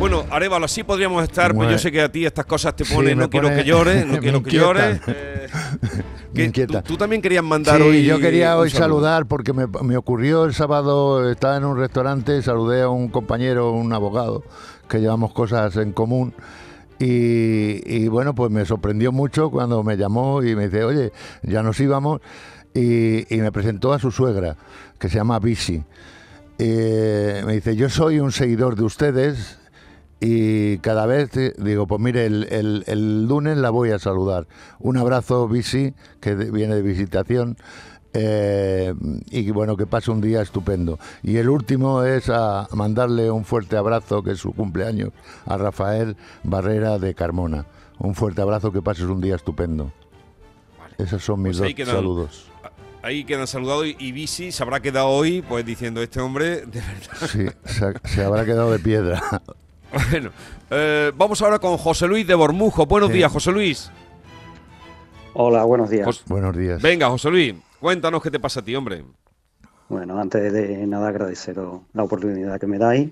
Bueno, 0.00 0.24
Arevalo, 0.30 0.64
así 0.64 0.82
podríamos 0.82 1.22
estar, 1.22 1.48
pues 1.50 1.56
Bueno. 1.56 1.72
yo 1.72 1.78
sé 1.78 1.92
que 1.92 2.00
a 2.00 2.10
ti 2.10 2.24
estas 2.24 2.46
cosas 2.46 2.74
te 2.74 2.86
ponen, 2.86 3.18
no 3.18 3.28
quiero 3.28 3.50
que 3.50 3.64
llores, 3.64 4.06
no 4.06 4.18
quiero 4.20 4.42
que 4.42 4.50
llores. 4.52 4.98
eh, 5.06 5.46
que 6.34 6.44
inquieta. 6.44 6.80
tú, 6.82 6.94
tú 6.94 6.96
también 6.96 7.20
querías 7.20 7.44
mandar 7.44 7.76
Sí, 7.76 7.82
hoy... 7.82 8.04
yo 8.04 8.18
quería 8.18 8.56
hoy 8.56 8.70
saludar 8.70 9.26
porque 9.26 9.52
me, 9.52 9.66
me 9.82 9.98
ocurrió 9.98 10.46
el 10.46 10.54
sábado, 10.54 11.30
estaba 11.30 11.58
en 11.58 11.64
un 11.66 11.76
restaurante, 11.76 12.40
saludé 12.40 12.80
a 12.82 12.88
un 12.88 13.08
compañero, 13.10 13.72
un 13.72 13.92
abogado, 13.92 14.42
que 14.88 15.00
llevamos 15.00 15.32
cosas 15.34 15.76
en 15.76 15.92
común. 15.92 16.32
Y, 16.98 17.82
y 17.84 18.08
bueno, 18.08 18.34
pues 18.34 18.50
me 18.50 18.64
sorprendió 18.64 19.12
mucho 19.12 19.50
cuando 19.50 19.82
me 19.82 19.98
llamó 19.98 20.42
y 20.42 20.56
me 20.56 20.68
dice, 20.68 20.82
oye, 20.84 21.12
ya 21.42 21.62
nos 21.62 21.78
íbamos. 21.78 22.20
Y, 22.72 23.34
y 23.34 23.38
me 23.40 23.52
presentó 23.52 23.92
a 23.92 23.98
su 23.98 24.10
suegra, 24.10 24.56
que 24.98 25.10
se 25.10 25.16
llama 25.16 25.38
Bisi. 25.40 25.82
Eh, 26.58 27.42
me 27.46 27.54
dice, 27.54 27.76
yo 27.76 27.88
soy 27.90 28.18
un 28.18 28.32
seguidor 28.32 28.76
de 28.76 28.84
ustedes 28.84 29.58
y 30.20 30.78
cada 30.78 31.06
vez 31.06 31.30
digo, 31.58 31.86
pues 31.86 32.00
mire, 32.00 32.26
el, 32.26 32.46
el- 32.50 32.84
el 32.86 33.26
lunes 33.26 33.56
la 33.56 33.70
voy 33.70 33.90
a 33.90 33.98
saludar. 33.98 34.46
Un 34.78 34.96
abrazo, 34.98 35.48
Bisi, 35.48 35.94
que 36.20 36.34
viene 36.34 36.74
de 36.74 36.82
visitación. 36.82 37.56
eh, 38.12 38.92
y 39.30 39.50
bueno, 39.52 39.76
que 39.76 39.86
pase 39.86 40.10
un 40.10 40.20
día 40.20 40.42
estupendo. 40.42 40.98
Y 41.22 41.36
el 41.36 41.48
último 41.48 42.02
es 42.02 42.28
a 42.28 42.66
mandarle 42.72 43.30
un 43.30 43.44
fuerte 43.44 43.76
abrazo, 43.76 44.22
que 44.24 44.32
es 44.32 44.38
su 44.38 44.52
cumpleaños, 44.52 45.10
a 45.46 45.56
Rafael 45.56 46.16
Barrera 46.42 46.98
de 46.98 47.14
Carmona. 47.14 47.66
Un 47.98 48.14
fuerte 48.16 48.42
abrazo, 48.42 48.72
que 48.72 48.82
pases 48.82 49.04
un 49.04 49.20
día 49.20 49.36
estupendo. 49.36 49.92
Esos 50.98 51.22
son 51.24 51.40
mis 51.42 51.56
Pues 51.58 51.70
dos 51.70 51.74
quedan- 51.76 51.94
saludos. 51.96 52.46
Ahí 53.02 53.24
quedan 53.24 53.46
saludados 53.46 53.86
y, 53.86 53.96
y 53.98 54.12
Bisi 54.12 54.52
se 54.52 54.62
habrá 54.62 54.80
quedado 54.80 55.06
hoy 55.06 55.40
pues 55.40 55.64
diciendo, 55.64 56.02
este 56.02 56.20
hombre, 56.20 56.66
de 56.66 56.80
verdad... 56.80 57.28
Sí, 57.30 57.46
se, 57.64 57.94
se 58.08 58.22
habrá 58.24 58.44
quedado 58.44 58.70
de 58.72 58.78
piedra. 58.80 59.22
Bueno, 60.10 60.30
eh, 60.70 61.12
vamos 61.16 61.42
ahora 61.42 61.58
con 61.58 61.76
José 61.76 62.06
Luis 62.06 62.26
de 62.26 62.34
Bormujo. 62.34 62.86
Buenos 62.86 63.10
Sí. 63.10 63.16
días, 63.16 63.32
José 63.32 63.50
Luis. 63.52 63.90
Hola, 65.34 65.64
buenos 65.64 65.90
días. 65.90 66.24
Buenos 66.26 66.56
días. 66.56 66.80
Venga, 66.82 67.08
José 67.08 67.30
Luis, 67.30 67.54
cuéntanos 67.80 68.22
qué 68.22 68.30
te 68.30 68.40
pasa 68.40 68.60
a 68.60 68.64
ti, 68.64 68.74
hombre. 68.74 69.04
Bueno, 69.88 70.18
antes 70.20 70.52
de 70.52 70.86
nada 70.86 71.08
agradeceros 71.08 71.82
la 71.92 72.04
oportunidad 72.04 72.60
que 72.60 72.66
me 72.66 72.78
dais. 72.78 73.10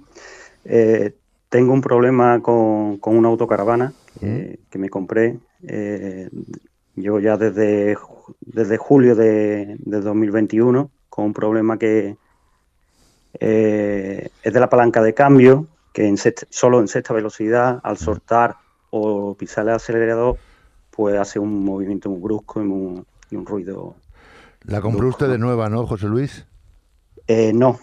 Eh, 0.64 1.14
tengo 1.48 1.72
un 1.72 1.80
problema 1.80 2.40
con, 2.40 2.98
con 2.98 3.16
una 3.16 3.28
autocaravana 3.28 3.92
eh, 4.20 4.58
que 4.70 4.78
me 4.78 4.88
compré. 4.88 5.38
Eh, 5.66 6.28
yo 6.94 7.18
ya 7.20 7.36
desde, 7.36 7.96
desde 8.40 8.76
julio 8.76 9.14
de, 9.16 9.76
de 9.78 10.00
2021 10.00 10.90
con 11.08 11.24
un 11.26 11.32
problema 11.32 11.78
que 11.78 12.16
eh, 13.40 14.28
es 14.42 14.52
de 14.52 14.60
la 14.60 14.68
palanca 14.68 15.02
de 15.02 15.14
cambio, 15.14 15.66
que 15.92 16.06
en 16.06 16.16
sexta- 16.16 16.46
solo 16.50 16.80
en 16.80 16.88
sexta 16.88 17.14
velocidad, 17.14 17.80
al 17.82 17.96
soltar 17.98 18.56
o 18.90 19.34
pisar 19.34 19.64
el 19.68 19.74
acelerador, 19.74 20.36
pues 20.90 21.16
hace 21.18 21.38
un 21.38 21.64
movimiento 21.64 22.10
muy 22.10 22.20
brusco 22.20 22.60
y, 22.60 22.64
muy- 22.64 23.04
y 23.30 23.36
un 23.36 23.46
ruido 23.46 23.94
La 24.62 24.80
compró 24.80 25.08
usted 25.08 25.28
de 25.28 25.38
nueva, 25.38 25.68
¿no, 25.68 25.86
José 25.86 26.06
Luis? 26.06 26.46
Eh, 27.26 27.52
no, 27.54 27.78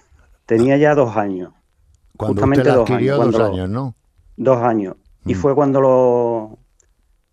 tenía 0.45 0.77
ya 0.77 0.95
dos 0.95 1.15
años. 1.17 1.53
Cuando 2.17 2.33
Justamente 2.35 2.61
usted 2.61 2.71
la 2.71 2.77
dos 2.77 2.89
años. 2.91 3.31
dos 3.33 3.41
años, 3.41 3.69
¿no? 3.69 3.95
Dos 4.37 4.57
años. 4.61 4.95
Y 5.25 5.33
Mm. 5.33 5.37
fue 5.37 5.55
cuando 5.55 5.81
lo 5.81 6.57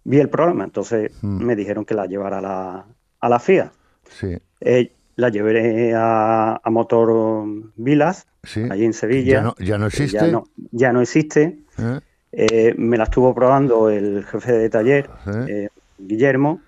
vi 0.05 0.19
el 0.19 0.29
problema. 0.29 0.65
Entonces 0.65 1.13
Mm. 1.23 1.45
me 1.45 1.57
dijeron 1.57 1.85
que 1.85 1.95
la 1.95 2.07
llevara 2.07 2.39
a 2.39 2.41
la, 2.41 2.87
a 3.21 3.29
la 3.29 3.39
FIA. 3.39 3.73
Sí, 4.11 4.37
Eh, 4.61 4.93
la 5.17 5.29
llevé 5.29 5.95
a, 5.95 6.61
a 6.63 6.71
Motor 6.71 7.45
Vilas, 7.77 8.27
sí. 8.43 8.67
allí 8.71 8.85
en 8.85 8.93
Sevilla. 8.93 9.35
Ya 9.35 9.43
no, 9.43 9.55
ya 9.59 9.79
no 9.79 9.87
existe. 9.87 10.17
Ya 10.17 10.27
no, 10.27 10.45
ya 10.71 10.93
no 10.93 11.01
existe. 11.01 11.59
¿eh? 11.79 12.01
Eh, 12.33 12.75
me 12.79 12.97
la 12.97 13.05
estuvo 13.05 13.35
probando 13.35 13.91
el 13.91 14.25
jefe 14.25 14.53
de 14.53 14.71
taller, 14.71 15.11
¿Eh? 15.49 15.69
Guillermo. 15.99 16.61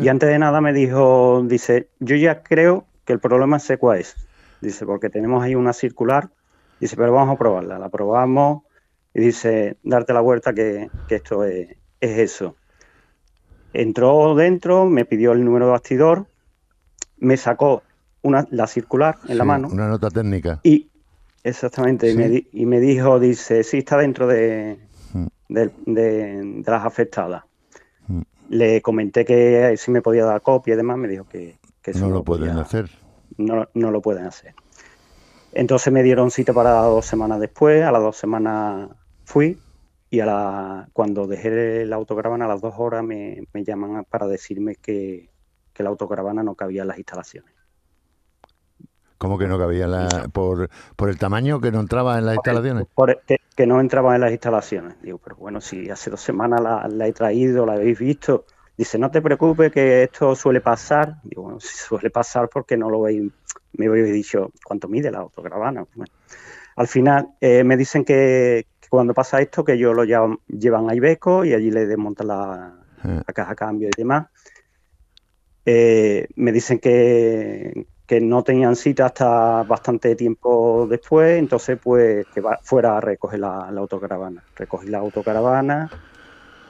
Y 0.00 0.06
antes 0.06 0.28
de 0.28 0.38
nada 0.38 0.60
me 0.60 0.72
dijo, 0.72 1.42
dice, 1.44 1.88
yo 1.98 2.14
ya 2.14 2.44
creo 2.44 2.86
que 3.04 3.12
el 3.12 3.18
problema 3.18 3.58
sé 3.58 3.78
cuál 3.78 3.98
es. 3.98 4.14
Dice, 4.60 4.86
porque 4.86 5.10
tenemos 5.10 5.42
ahí 5.42 5.56
una 5.56 5.72
circular. 5.72 6.30
Dice, 6.78 6.94
pero 6.96 7.12
vamos 7.12 7.34
a 7.34 7.38
probarla. 7.38 7.80
La 7.80 7.88
probamos 7.88 8.62
y 9.12 9.20
dice, 9.20 9.76
darte 9.82 10.12
la 10.12 10.20
vuelta 10.20 10.54
que, 10.54 10.88
que 11.08 11.16
esto 11.16 11.42
es, 11.44 11.76
es 12.00 12.18
eso. 12.18 12.54
Entró 13.72 14.36
dentro, 14.36 14.86
me 14.86 15.04
pidió 15.04 15.32
el 15.32 15.44
número 15.44 15.66
de 15.66 15.72
bastidor, 15.72 16.26
me 17.22 17.36
sacó 17.36 17.82
una, 18.22 18.46
la 18.50 18.66
circular 18.66 19.16
en 19.28 19.38
la 19.38 19.44
mano 19.44 19.68
Una 19.72 19.88
nota 19.88 20.08
técnica. 20.10 20.60
y 20.62 20.88
exactamente, 21.44 22.10
y, 22.10 22.16
me, 22.16 22.44
y 22.52 22.66
me 22.66 22.78
dijo, 22.80 23.18
dice, 23.18 23.64
sí 23.64 23.78
está 23.78 23.96
dentro 23.98 24.26
de, 24.26 24.78
Mm. 25.14 25.26
de- 25.48 25.70
de 25.86 26.62
las 26.66 26.84
afectadas. 26.86 27.42
Mm. 28.06 28.20
Le 28.50 28.80
comenté 28.82 29.24
que 29.24 29.74
si 29.76 29.90
me 29.90 30.00
podía 30.02 30.24
dar 30.24 30.40
copia 30.40 30.74
y 30.74 30.76
demás, 30.76 30.96
me 30.98 31.08
dijo 31.08 31.24
que, 31.28 31.56
que 31.82 31.92
No 31.94 32.08
no, 32.08 32.10
lo 32.10 32.24
pueden 32.24 32.48
podía- 32.48 32.62
hacer. 32.62 32.90
no, 33.38 33.68
no 33.74 33.90
lo 33.90 34.00
pueden 34.00 34.24
hacer. 34.26 34.54
Entonces 35.52 35.92
me 35.92 36.02
dieron 36.02 36.30
cita 36.30 36.52
para 36.54 36.70
dos 36.82 37.04
semanas 37.06 37.38
después, 37.40 37.82
a 37.82 37.92
las 37.92 38.00
dos 38.02 38.16
semanas 38.16 38.88
fui 39.24 39.58
y 40.10 40.20
a 40.20 40.26
la, 40.26 40.88
cuando 40.92 41.26
dejé 41.26 41.84
la 41.86 41.96
autocaravana 41.96 42.46
a 42.46 42.48
las 42.48 42.60
dos 42.60 42.74
horas 42.78 43.04
me, 43.04 43.42
me 43.52 43.64
llaman 43.64 44.04
para 44.08 44.26
decirme 44.26 44.76
que, 44.76 45.28
que 45.72 45.82
la 45.82 45.90
autocaravana 45.90 46.42
no 46.42 46.54
cabía 46.54 46.82
en 46.82 46.88
las 46.88 46.98
instalaciones. 46.98 47.54
¿Cómo 49.18 49.38
que 49.38 49.46
no 49.46 49.56
cabía 49.56 49.86
la, 49.86 50.28
por, 50.32 50.68
por 50.96 51.08
el 51.08 51.16
tamaño 51.16 51.60
que 51.60 51.70
no 51.70 51.78
entraba 51.80 52.18
en 52.18 52.26
las 52.26 52.34
instalaciones? 52.34 52.86
Por- 52.94 53.20
que, 53.22 53.36
que 53.56 53.66
no 53.66 53.80
entraba 53.80 54.16
en 54.16 54.20
las 54.20 54.32
instalaciones. 54.32 55.00
Digo, 55.00 55.18
pero 55.18 55.36
bueno, 55.36 55.60
si 55.60 55.88
hace 55.90 56.10
dos 56.10 56.20
semanas 56.20 56.60
la, 56.60 56.88
la 56.88 57.06
he 57.06 57.12
traído, 57.12 57.64
la 57.64 57.74
habéis 57.74 57.98
visto. 57.98 58.46
Dice, 58.76 58.98
no 58.98 59.10
te 59.10 59.22
preocupes, 59.22 59.70
que 59.70 60.02
esto 60.04 60.34
suele 60.34 60.60
pasar. 60.60 61.20
Digo, 61.22 61.42
bueno, 61.42 61.60
si 61.60 61.68
suele 61.68 62.10
pasar, 62.10 62.48
porque 62.48 62.76
no 62.76 62.90
lo 62.90 63.02
veis? 63.02 63.30
Me 63.74 63.86
habéis 63.86 64.12
dicho, 64.12 64.50
¿cuánto 64.64 64.88
mide 64.88 65.10
la 65.10 65.18
autocaravana? 65.18 65.86
Bueno, 65.94 66.12
al 66.74 66.88
final 66.88 67.28
eh, 67.40 67.62
me 67.62 67.76
dicen 67.76 68.04
que, 68.04 68.66
que 68.80 68.88
cuando 68.88 69.14
pasa 69.14 69.40
esto, 69.40 69.62
que 69.62 69.74
ellos 69.74 69.94
lo 69.94 70.04
llevan, 70.04 70.38
llevan 70.48 70.90
a 70.90 70.94
Ibeco 70.96 71.44
y 71.44 71.54
allí 71.54 71.70
le 71.70 71.86
desmontan 71.86 72.26
la, 72.26 72.74
Eh, 73.04 73.22
la 73.26 73.34
caja 73.34 73.50
de 73.50 73.56
cambio 73.56 73.88
y 73.88 73.96
demás. 73.96 74.26
Eh, 75.64 76.26
me 76.36 76.52
dicen 76.52 76.78
que, 76.80 77.86
que 78.06 78.20
no 78.20 78.42
tenían 78.42 78.74
cita 78.76 79.06
hasta 79.06 79.62
bastante 79.64 80.16
tiempo 80.16 80.86
después, 80.88 81.38
entonces 81.38 81.78
pues 81.82 82.26
que 82.30 82.40
va- 82.40 82.58
fuera 82.64 82.96
a 82.98 83.00
recoger 83.00 83.40
la, 83.40 83.70
la 83.70 83.80
autocaravana. 83.80 84.44
Recogí 84.56 84.88
la 84.88 84.98
autocaravana 84.98 85.92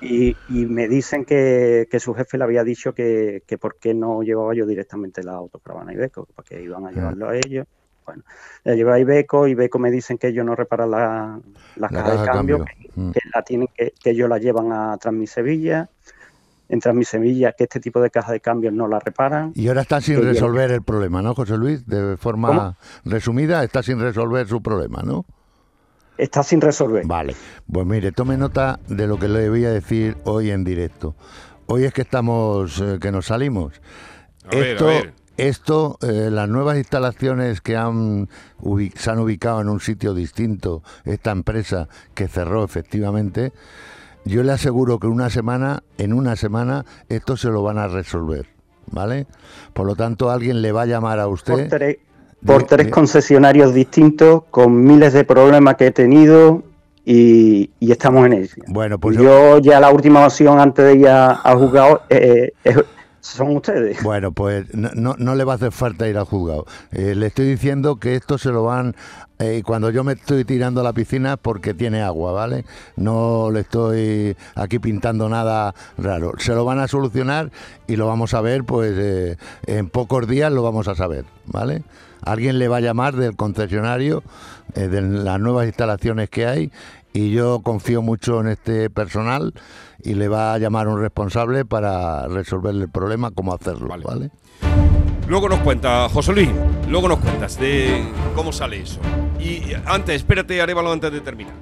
y, 0.00 0.36
y 0.46 0.66
me 0.66 0.88
dicen 0.88 1.24
que, 1.24 1.86
que 1.90 2.00
su 2.00 2.14
jefe 2.14 2.36
le 2.38 2.44
había 2.44 2.64
dicho 2.64 2.92
que, 2.94 3.42
que 3.46 3.58
por 3.58 3.78
qué 3.78 3.94
no 3.94 4.22
llevaba 4.22 4.54
yo 4.54 4.66
directamente 4.66 5.22
la 5.22 5.34
autocaravana 5.34 5.92
a 5.92 5.94
Ibeco, 5.94 6.26
porque 6.34 6.60
iban 6.62 6.86
a 6.86 6.92
llevarlo 6.92 7.28
a 7.28 7.36
ellos. 7.36 7.66
Bueno, 8.04 8.24
la 8.64 8.74
llevé 8.74 8.92
a 8.94 8.98
Ibeco, 8.98 9.46
Ibeco 9.46 9.78
me 9.78 9.90
dicen 9.92 10.18
que 10.18 10.28
ellos 10.28 10.44
no 10.44 10.56
reparan 10.56 10.90
la, 10.90 11.40
la 11.76 11.88
La 11.88 11.88
caja 11.88 12.10
de 12.10 12.16
caja 12.16 12.22
de 12.22 12.26
cambio, 12.26 12.58
cambio. 12.58 12.74
que, 12.80 12.90
Mm. 13.00 13.10
que 13.12 13.20
la 13.34 13.42
tienen 13.42 13.68
que, 13.74 13.92
que 14.02 14.10
ellos 14.10 14.28
la 14.28 14.38
llevan 14.38 14.72
a 14.72 14.98
Transmisevilla, 14.98 15.88
en 16.68 16.80
Transmisevilla 16.80 17.52
que 17.52 17.64
este 17.64 17.80
tipo 17.80 18.00
de 18.00 18.10
caja 18.10 18.32
de 18.32 18.40
cambios 18.40 18.72
no 18.72 18.88
la 18.88 18.98
reparan. 18.98 19.52
Y 19.54 19.68
ahora 19.68 19.82
está 19.82 20.00
sin 20.00 20.16
llevan- 20.16 20.28
resolver 20.32 20.70
el 20.70 20.82
problema, 20.82 21.20
¿no, 21.22 21.34
José 21.34 21.56
Luis? 21.58 21.86
De 21.86 22.16
forma 22.16 22.48
¿Cómo? 22.48 22.76
resumida, 23.04 23.62
está 23.62 23.82
sin 23.82 24.00
resolver 24.00 24.46
su 24.48 24.62
problema, 24.62 25.02
¿no? 25.04 25.24
Está 26.18 26.42
sin 26.42 26.60
resolver. 26.60 27.06
Vale, 27.06 27.34
pues 27.70 27.86
mire, 27.86 28.12
tome 28.12 28.36
nota 28.36 28.78
de 28.88 29.06
lo 29.06 29.18
que 29.18 29.28
le 29.28 29.48
voy 29.48 29.64
a 29.64 29.70
decir 29.70 30.16
hoy 30.24 30.50
en 30.50 30.62
directo. 30.62 31.14
Hoy 31.66 31.84
es 31.84 31.92
que 31.92 32.02
estamos, 32.02 32.80
eh, 32.80 32.98
que 33.00 33.10
nos 33.10 33.26
salimos. 33.26 33.80
A 34.44 34.50
ver, 34.56 34.62
a 34.64 34.70
esto, 34.72 34.86
ver. 34.86 35.14
esto 35.38 35.98
eh, 36.02 36.28
las 36.30 36.48
nuevas 36.48 36.76
instalaciones 36.76 37.60
que 37.60 37.76
han 37.76 38.28
se 38.94 39.10
han 39.10 39.18
ubicado 39.20 39.60
en 39.62 39.68
un 39.68 39.80
sitio 39.80 40.12
distinto, 40.14 40.82
esta 41.04 41.30
empresa 41.30 41.88
que 42.14 42.28
cerró 42.28 42.62
efectivamente, 42.64 43.52
yo 44.24 44.42
le 44.42 44.52
aseguro 44.52 44.98
que 44.98 45.06
una 45.06 45.30
semana, 45.30 45.82
en 45.98 46.12
una 46.12 46.36
semana, 46.36 46.84
esto 47.08 47.36
se 47.36 47.48
lo 47.48 47.62
van 47.62 47.78
a 47.78 47.88
resolver, 47.88 48.46
¿vale? 48.90 49.26
Por 49.72 49.86
lo 49.86 49.94
tanto, 49.96 50.30
alguien 50.30 50.62
le 50.62 50.72
va 50.72 50.82
a 50.82 50.86
llamar 50.86 51.18
a 51.18 51.24
Por 51.24 51.32
usted. 51.34 51.68
tres, 51.68 51.96
por 52.44 52.64
tres 52.64 52.88
concesionarios 52.88 53.72
distintos, 53.74 54.44
con 54.50 54.84
miles 54.84 55.12
de 55.12 55.24
problemas 55.24 55.76
que 55.76 55.86
he 55.86 55.90
tenido 55.90 56.62
y, 57.04 57.70
y 57.80 57.90
estamos 57.92 58.26
en 58.26 58.32
ello. 58.34 58.62
Bueno, 58.68 58.98
pues 58.98 59.16
yo 59.16 59.58
ya 59.58 59.80
la 59.80 59.90
última 59.90 60.24
opción 60.24 60.58
antes 60.60 60.84
de 60.84 60.94
ir 60.96 61.08
a, 61.08 61.40
a 61.42 61.56
juzgado 61.56 62.02
eh, 62.08 62.52
es- 62.64 62.78
son 63.22 63.56
ustedes. 63.56 64.02
Bueno, 64.02 64.32
pues 64.32 64.66
no, 64.74 65.14
no, 65.16 65.34
le 65.34 65.44
va 65.44 65.52
a 65.52 65.56
hacer 65.56 65.72
falta 65.72 66.08
ir 66.08 66.18
al 66.18 66.24
juzgado. 66.24 66.66
Eh, 66.90 67.14
le 67.14 67.28
estoy 67.28 67.46
diciendo 67.46 67.96
que 67.96 68.16
esto 68.16 68.36
se 68.36 68.50
lo 68.50 68.64
van... 68.64 68.94
eh, 69.38 69.62
cuando 69.64 69.90
yo 69.90 70.04
me 70.04 70.14
estoy 70.14 70.44
tirando 70.44 70.80
a 70.80 70.84
la 70.84 70.92
piscina 70.92 71.36
porque 71.36 71.72
tiene 71.72 72.02
agua, 72.02 72.32
¿vale? 72.32 72.64
No 72.96 73.50
le 73.52 73.60
estoy 73.60 74.36
aquí 74.56 74.78
pintando 74.80 75.28
nada 75.28 75.72
raro. 75.98 76.32
Se 76.38 76.52
lo 76.52 76.64
van 76.64 76.80
a 76.80 76.88
solucionar 76.88 77.50
y 77.86 77.96
lo 77.96 78.06
vamos 78.06 78.34
a 78.34 78.40
ver, 78.40 78.64
pues 78.64 78.92
eh, 78.96 79.36
en 79.66 79.88
pocos 79.88 80.26
días 80.28 80.52
lo 80.52 80.62
vamos 80.62 80.88
a 80.88 80.94
saber, 80.96 81.24
¿vale? 81.46 81.84
Alguien 82.24 82.58
le 82.58 82.68
va 82.68 82.76
a 82.76 82.80
llamar 82.80 83.16
del 83.16 83.36
concesionario, 83.36 84.22
eh, 84.74 84.88
de 84.88 85.02
las 85.02 85.40
nuevas 85.40 85.66
instalaciones 85.66 86.28
que 86.28 86.46
hay, 86.46 86.70
y 87.12 87.30
yo 87.30 87.60
confío 87.62 88.02
mucho 88.02 88.40
en 88.40 88.48
este 88.48 88.90
personal 88.90 89.52
y 90.02 90.14
le 90.14 90.28
va 90.28 90.54
a 90.54 90.58
llamar 90.58 90.88
un 90.88 91.00
responsable 91.00 91.64
para 91.64 92.26
resolver 92.28 92.74
el 92.74 92.88
problema, 92.88 93.30
cómo 93.30 93.54
hacerlo, 93.54 93.88
¿vale? 94.04 94.30
Luego 95.28 95.48
nos 95.48 95.60
cuenta, 95.60 96.08
José 96.08 96.32
Luis, 96.32 96.50
luego 96.88 97.08
nos 97.08 97.18
cuentas 97.20 97.58
de 97.58 98.02
cómo 98.34 98.52
sale 98.52 98.80
eso. 98.82 98.98
Y 99.38 99.62
antes, 99.86 100.16
espérate, 100.16 100.60
Arevalo, 100.60 100.92
antes 100.92 101.12
de 101.12 101.20
terminar. 101.20 101.54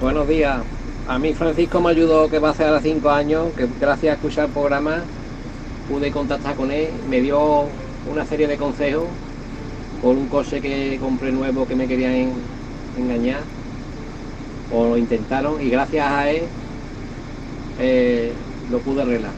Buenos 0.00 0.28
días. 0.28 0.60
A 1.08 1.18
mí 1.18 1.34
Francisco 1.34 1.80
me 1.80 1.90
ayudó, 1.90 2.28
que 2.28 2.38
va 2.38 2.48
a 2.48 2.50
hacer 2.52 2.66
ahora 2.68 2.80
cinco 2.80 3.10
años, 3.10 3.48
que 3.56 3.66
gracias 3.80 4.12
a 4.12 4.14
escuchar 4.16 4.46
el 4.46 4.52
programa 4.52 5.02
pude 5.88 6.10
contactar 6.10 6.54
con 6.54 6.70
él, 6.70 6.88
me 7.08 7.20
dio 7.20 7.64
una 8.10 8.24
serie 8.24 8.46
de 8.46 8.56
consejos 8.56 9.04
por 10.00 10.16
un 10.16 10.28
coche 10.28 10.60
que 10.60 10.98
compré 11.00 11.30
nuevo 11.32 11.66
que 11.66 11.74
me 11.76 11.86
querían 11.86 12.12
en- 12.12 12.32
engañar, 12.98 13.40
o 14.72 14.88
lo 14.90 14.96
intentaron, 14.96 15.60
y 15.60 15.70
gracias 15.70 16.06
a 16.06 16.30
él 16.30 16.42
eh, 17.78 18.32
lo 18.70 18.78
pude 18.80 19.02
arreglar. 19.02 19.32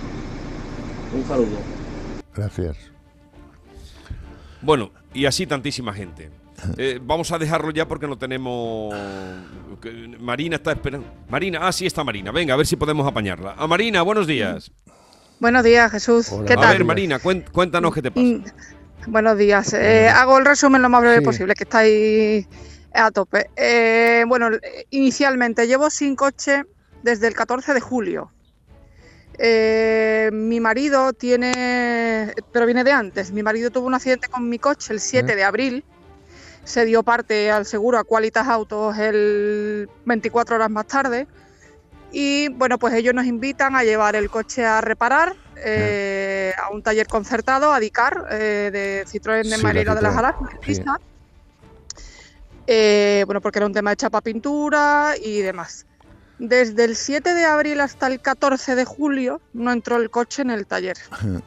Un 1.14 1.24
saludo. 1.26 1.58
Gracias. 2.34 2.76
Bueno, 4.62 4.90
y 5.14 5.26
así 5.26 5.46
tantísima 5.46 5.92
gente. 5.92 6.30
Eh, 6.78 6.98
vamos 7.02 7.30
a 7.32 7.38
dejarlo 7.38 7.70
ya 7.70 7.86
porque 7.86 8.06
no 8.08 8.16
tenemos. 8.16 8.94
Marina 10.18 10.56
está 10.56 10.72
esperando. 10.72 11.06
Marina, 11.28 11.60
ah, 11.62 11.70
sí 11.70 11.84
está 11.84 12.02
Marina. 12.02 12.32
Venga, 12.32 12.54
a 12.54 12.56
ver 12.56 12.66
si 12.66 12.76
podemos 12.76 13.06
apañarla. 13.06 13.54
A 13.58 13.66
Marina, 13.66 14.00
buenos 14.00 14.26
días. 14.26 14.72
Buenos 15.38 15.62
días, 15.64 15.92
Jesús. 15.92 16.30
¿Qué 16.46 16.54
a 16.54 16.56
tal? 16.56 16.72
ver, 16.78 16.84
Marina, 16.86 17.18
cuéntanos 17.18 17.92
qué 17.94 18.00
te 18.00 18.10
pasa. 18.10 18.24
Mm, 18.26 18.42
Buenos 19.08 19.36
días. 19.36 19.74
Eh, 19.74 20.08
hago 20.08 20.38
el 20.38 20.46
resumen 20.46 20.80
lo 20.80 20.88
más 20.88 21.02
breve 21.02 21.18
Sí. 21.18 21.24
posible, 21.24 21.54
que 21.54 21.64
estáis 21.64 22.46
a 22.96 23.10
tope. 23.10 23.50
Eh, 23.56 24.24
bueno, 24.26 24.50
inicialmente 24.90 25.66
llevo 25.66 25.90
sin 25.90 26.16
coche 26.16 26.64
desde 27.02 27.28
el 27.28 27.34
14 27.34 27.74
de 27.74 27.80
julio. 27.80 28.32
Eh, 29.38 30.30
mi 30.32 30.60
marido 30.60 31.12
tiene, 31.12 32.32
pero 32.52 32.64
viene 32.64 32.84
de 32.84 32.92
antes, 32.92 33.32
mi 33.32 33.42
marido 33.42 33.70
tuvo 33.70 33.86
un 33.86 33.94
accidente 33.94 34.28
con 34.28 34.48
mi 34.48 34.58
coche 34.58 34.94
el 34.94 35.00
7 35.00 35.32
¿Eh? 35.32 35.36
de 35.36 35.44
abril. 35.44 35.84
Se 36.64 36.84
dio 36.84 37.02
parte 37.02 37.50
al 37.50 37.64
seguro 37.64 37.98
a 37.98 38.04
Qualitas 38.04 38.48
Autos 38.48 38.98
el 38.98 39.88
24 40.04 40.56
horas 40.56 40.70
más 40.70 40.86
tarde. 40.86 41.28
Y 42.10 42.48
bueno, 42.48 42.78
pues 42.78 42.94
ellos 42.94 43.14
nos 43.14 43.26
invitan 43.26 43.76
a 43.76 43.84
llevar 43.84 44.16
el 44.16 44.30
coche 44.30 44.64
a 44.64 44.80
reparar 44.80 45.36
eh, 45.56 46.52
a 46.60 46.70
un 46.70 46.82
taller 46.82 47.06
concertado, 47.06 47.72
a 47.72 47.78
Dicar, 47.78 48.28
de 48.28 49.04
Citroën 49.06 49.42
de 49.42 49.56
Sí, 49.56 49.62
Marina 49.62 49.94
de 49.94 50.02
las 50.02 50.16
Alas. 50.16 50.34
Eh, 52.66 53.22
bueno, 53.26 53.40
porque 53.40 53.58
era 53.58 53.66
un 53.66 53.72
tema 53.72 53.90
de 53.90 53.96
chapa 53.96 54.20
pintura 54.20 55.14
y 55.22 55.40
demás. 55.40 55.86
Desde 56.38 56.84
el 56.84 56.96
7 56.96 57.34
de 57.34 57.44
abril 57.44 57.80
hasta 57.80 58.06
el 58.08 58.20
14 58.20 58.74
de 58.74 58.84
julio 58.84 59.40
no 59.52 59.72
entró 59.72 59.96
el 59.96 60.10
coche 60.10 60.42
en 60.42 60.50
el 60.50 60.66
taller. 60.66 60.96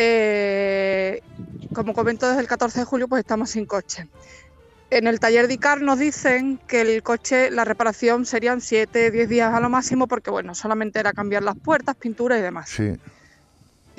Eh, 0.00 1.22
como 1.72 1.92
comento 1.92 2.28
desde 2.28 2.40
el 2.40 2.46
14 2.46 2.78
de 2.78 2.84
julio, 2.84 3.08
pues 3.08 3.18
estamos 3.18 3.50
sin 3.50 3.66
coche. 3.66 4.06
En 4.90 5.08
el 5.08 5.18
taller 5.18 5.48
de 5.48 5.54
Icar 5.54 5.82
nos 5.82 5.98
dicen 5.98 6.60
que 6.68 6.82
el 6.82 7.02
coche, 7.02 7.50
la 7.50 7.64
reparación 7.64 8.24
serían 8.24 8.60
7, 8.60 9.10
10 9.10 9.28
días 9.28 9.52
a 9.52 9.58
lo 9.58 9.68
máximo, 9.68 10.06
porque 10.06 10.30
bueno, 10.30 10.54
solamente 10.54 11.00
era 11.00 11.12
cambiar 11.12 11.42
las 11.42 11.56
puertas, 11.56 11.96
pintura 11.96 12.38
y 12.38 12.42
demás. 12.42 12.70
Sí. 12.70 12.96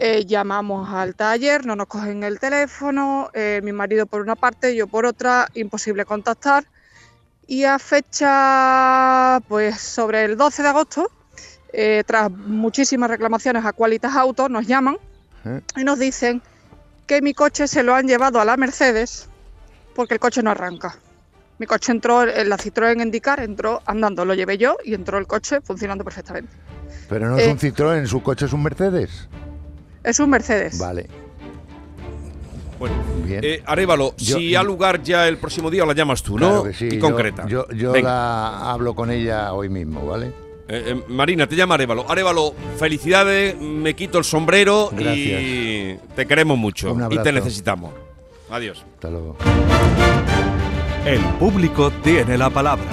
Eh, 0.01 0.25
llamamos 0.25 0.89
al 0.93 1.13
taller, 1.13 1.65
no 1.65 1.75
nos 1.75 1.87
cogen 1.87 2.23
el 2.23 2.39
teléfono, 2.39 3.29
eh, 3.33 3.59
mi 3.61 3.73
marido 3.73 4.05
por 4.05 4.21
una 4.21 4.37
parte, 4.37 4.73
yo 4.73 4.87
por 4.87 5.05
otra, 5.05 5.49
imposible 5.55 6.05
contactar. 6.05 6.63
Y 7.47 7.65
a 7.65 7.77
fecha, 7.79 9.41
pues 9.49 9.77
sobre 9.81 10.23
el 10.23 10.37
12 10.37 10.63
de 10.63 10.69
agosto, 10.69 11.11
eh, 11.73 12.03
tras 12.07 12.31
muchísimas 12.31 13.09
reclamaciones 13.09 13.65
a 13.65 13.73
Qualitas 13.73 14.15
Autos, 14.15 14.49
nos 14.49 14.65
llaman 14.65 14.97
y 15.75 15.83
nos 15.83 15.99
dicen 15.99 16.41
que 17.05 17.21
mi 17.21 17.33
coche 17.33 17.67
se 17.67 17.83
lo 17.83 17.93
han 17.93 18.07
llevado 18.07 18.39
a 18.39 18.45
la 18.45 18.55
Mercedes 18.55 19.27
porque 19.95 20.13
el 20.13 20.21
coche 20.21 20.41
no 20.41 20.51
arranca. 20.51 20.95
Mi 21.57 21.65
coche 21.65 21.91
entró, 21.91 22.23
en 22.25 22.47
la 22.47 22.57
Citroën 22.57 23.01
Indicar 23.01 23.41
entró 23.41 23.81
andando, 23.85 24.23
lo 24.23 24.33
llevé 24.33 24.57
yo 24.57 24.77
y 24.85 24.93
entró 24.93 25.17
el 25.17 25.27
coche 25.27 25.59
funcionando 25.59 26.05
perfectamente. 26.05 26.53
Pero 27.09 27.27
no 27.29 27.37
es 27.37 27.47
Eh, 27.47 27.51
un 27.51 27.59
Citroën, 27.59 28.05
su 28.05 28.23
coche 28.23 28.45
es 28.45 28.53
un 28.53 28.63
Mercedes. 28.63 29.27
Es 30.03 30.19
un 30.19 30.29
Mercedes. 30.29 30.77
Vale. 30.77 31.07
Bueno, 32.79 32.95
Bien. 33.25 33.41
eh, 33.43 33.63
Yo- 34.17 34.37
si 34.37 34.55
ha 34.55 34.63
lugar 34.63 35.03
ya 35.03 35.27
el 35.27 35.37
próximo 35.37 35.69
día, 35.69 35.85
la 35.85 35.93
llamas 35.93 36.23
tú, 36.23 36.39
¿no? 36.39 36.47
Claro 36.47 36.63
que 36.63 36.73
sí, 36.73 36.87
y 36.87 36.95
yo- 36.95 36.99
concreta. 37.01 37.45
Yo, 37.47 37.65
la 38.01 38.71
hablo 38.71 38.95
con 38.95 39.11
ella 39.11 39.51
hoy 39.53 39.67
mismo, 39.67 40.05
¿vale? 40.05 40.27
Eh, 40.69 40.83
eh, 40.95 41.03
Marina, 41.09 41.45
te 41.47 41.55
llama 41.55 41.75
Arévalo. 41.75 42.09
Arévalo, 42.09 42.53
felicidades, 42.77 43.59
me 43.59 43.95
quito 43.95 44.17
el 44.19 44.23
sombrero 44.23 44.91
y 44.97 45.95
te 46.15 46.25
queremos 46.25 46.57
mucho 46.57 46.93
Un 46.93 47.11
y 47.11 47.17
te 47.17 47.31
necesitamos. 47.33 47.91
Adiós. 48.49 48.85
Hasta 48.95 49.09
luego. 49.09 49.35
El 51.05 51.21
público 51.39 51.91
tiene 52.03 52.37
la 52.37 52.49
palabra. 52.49 52.85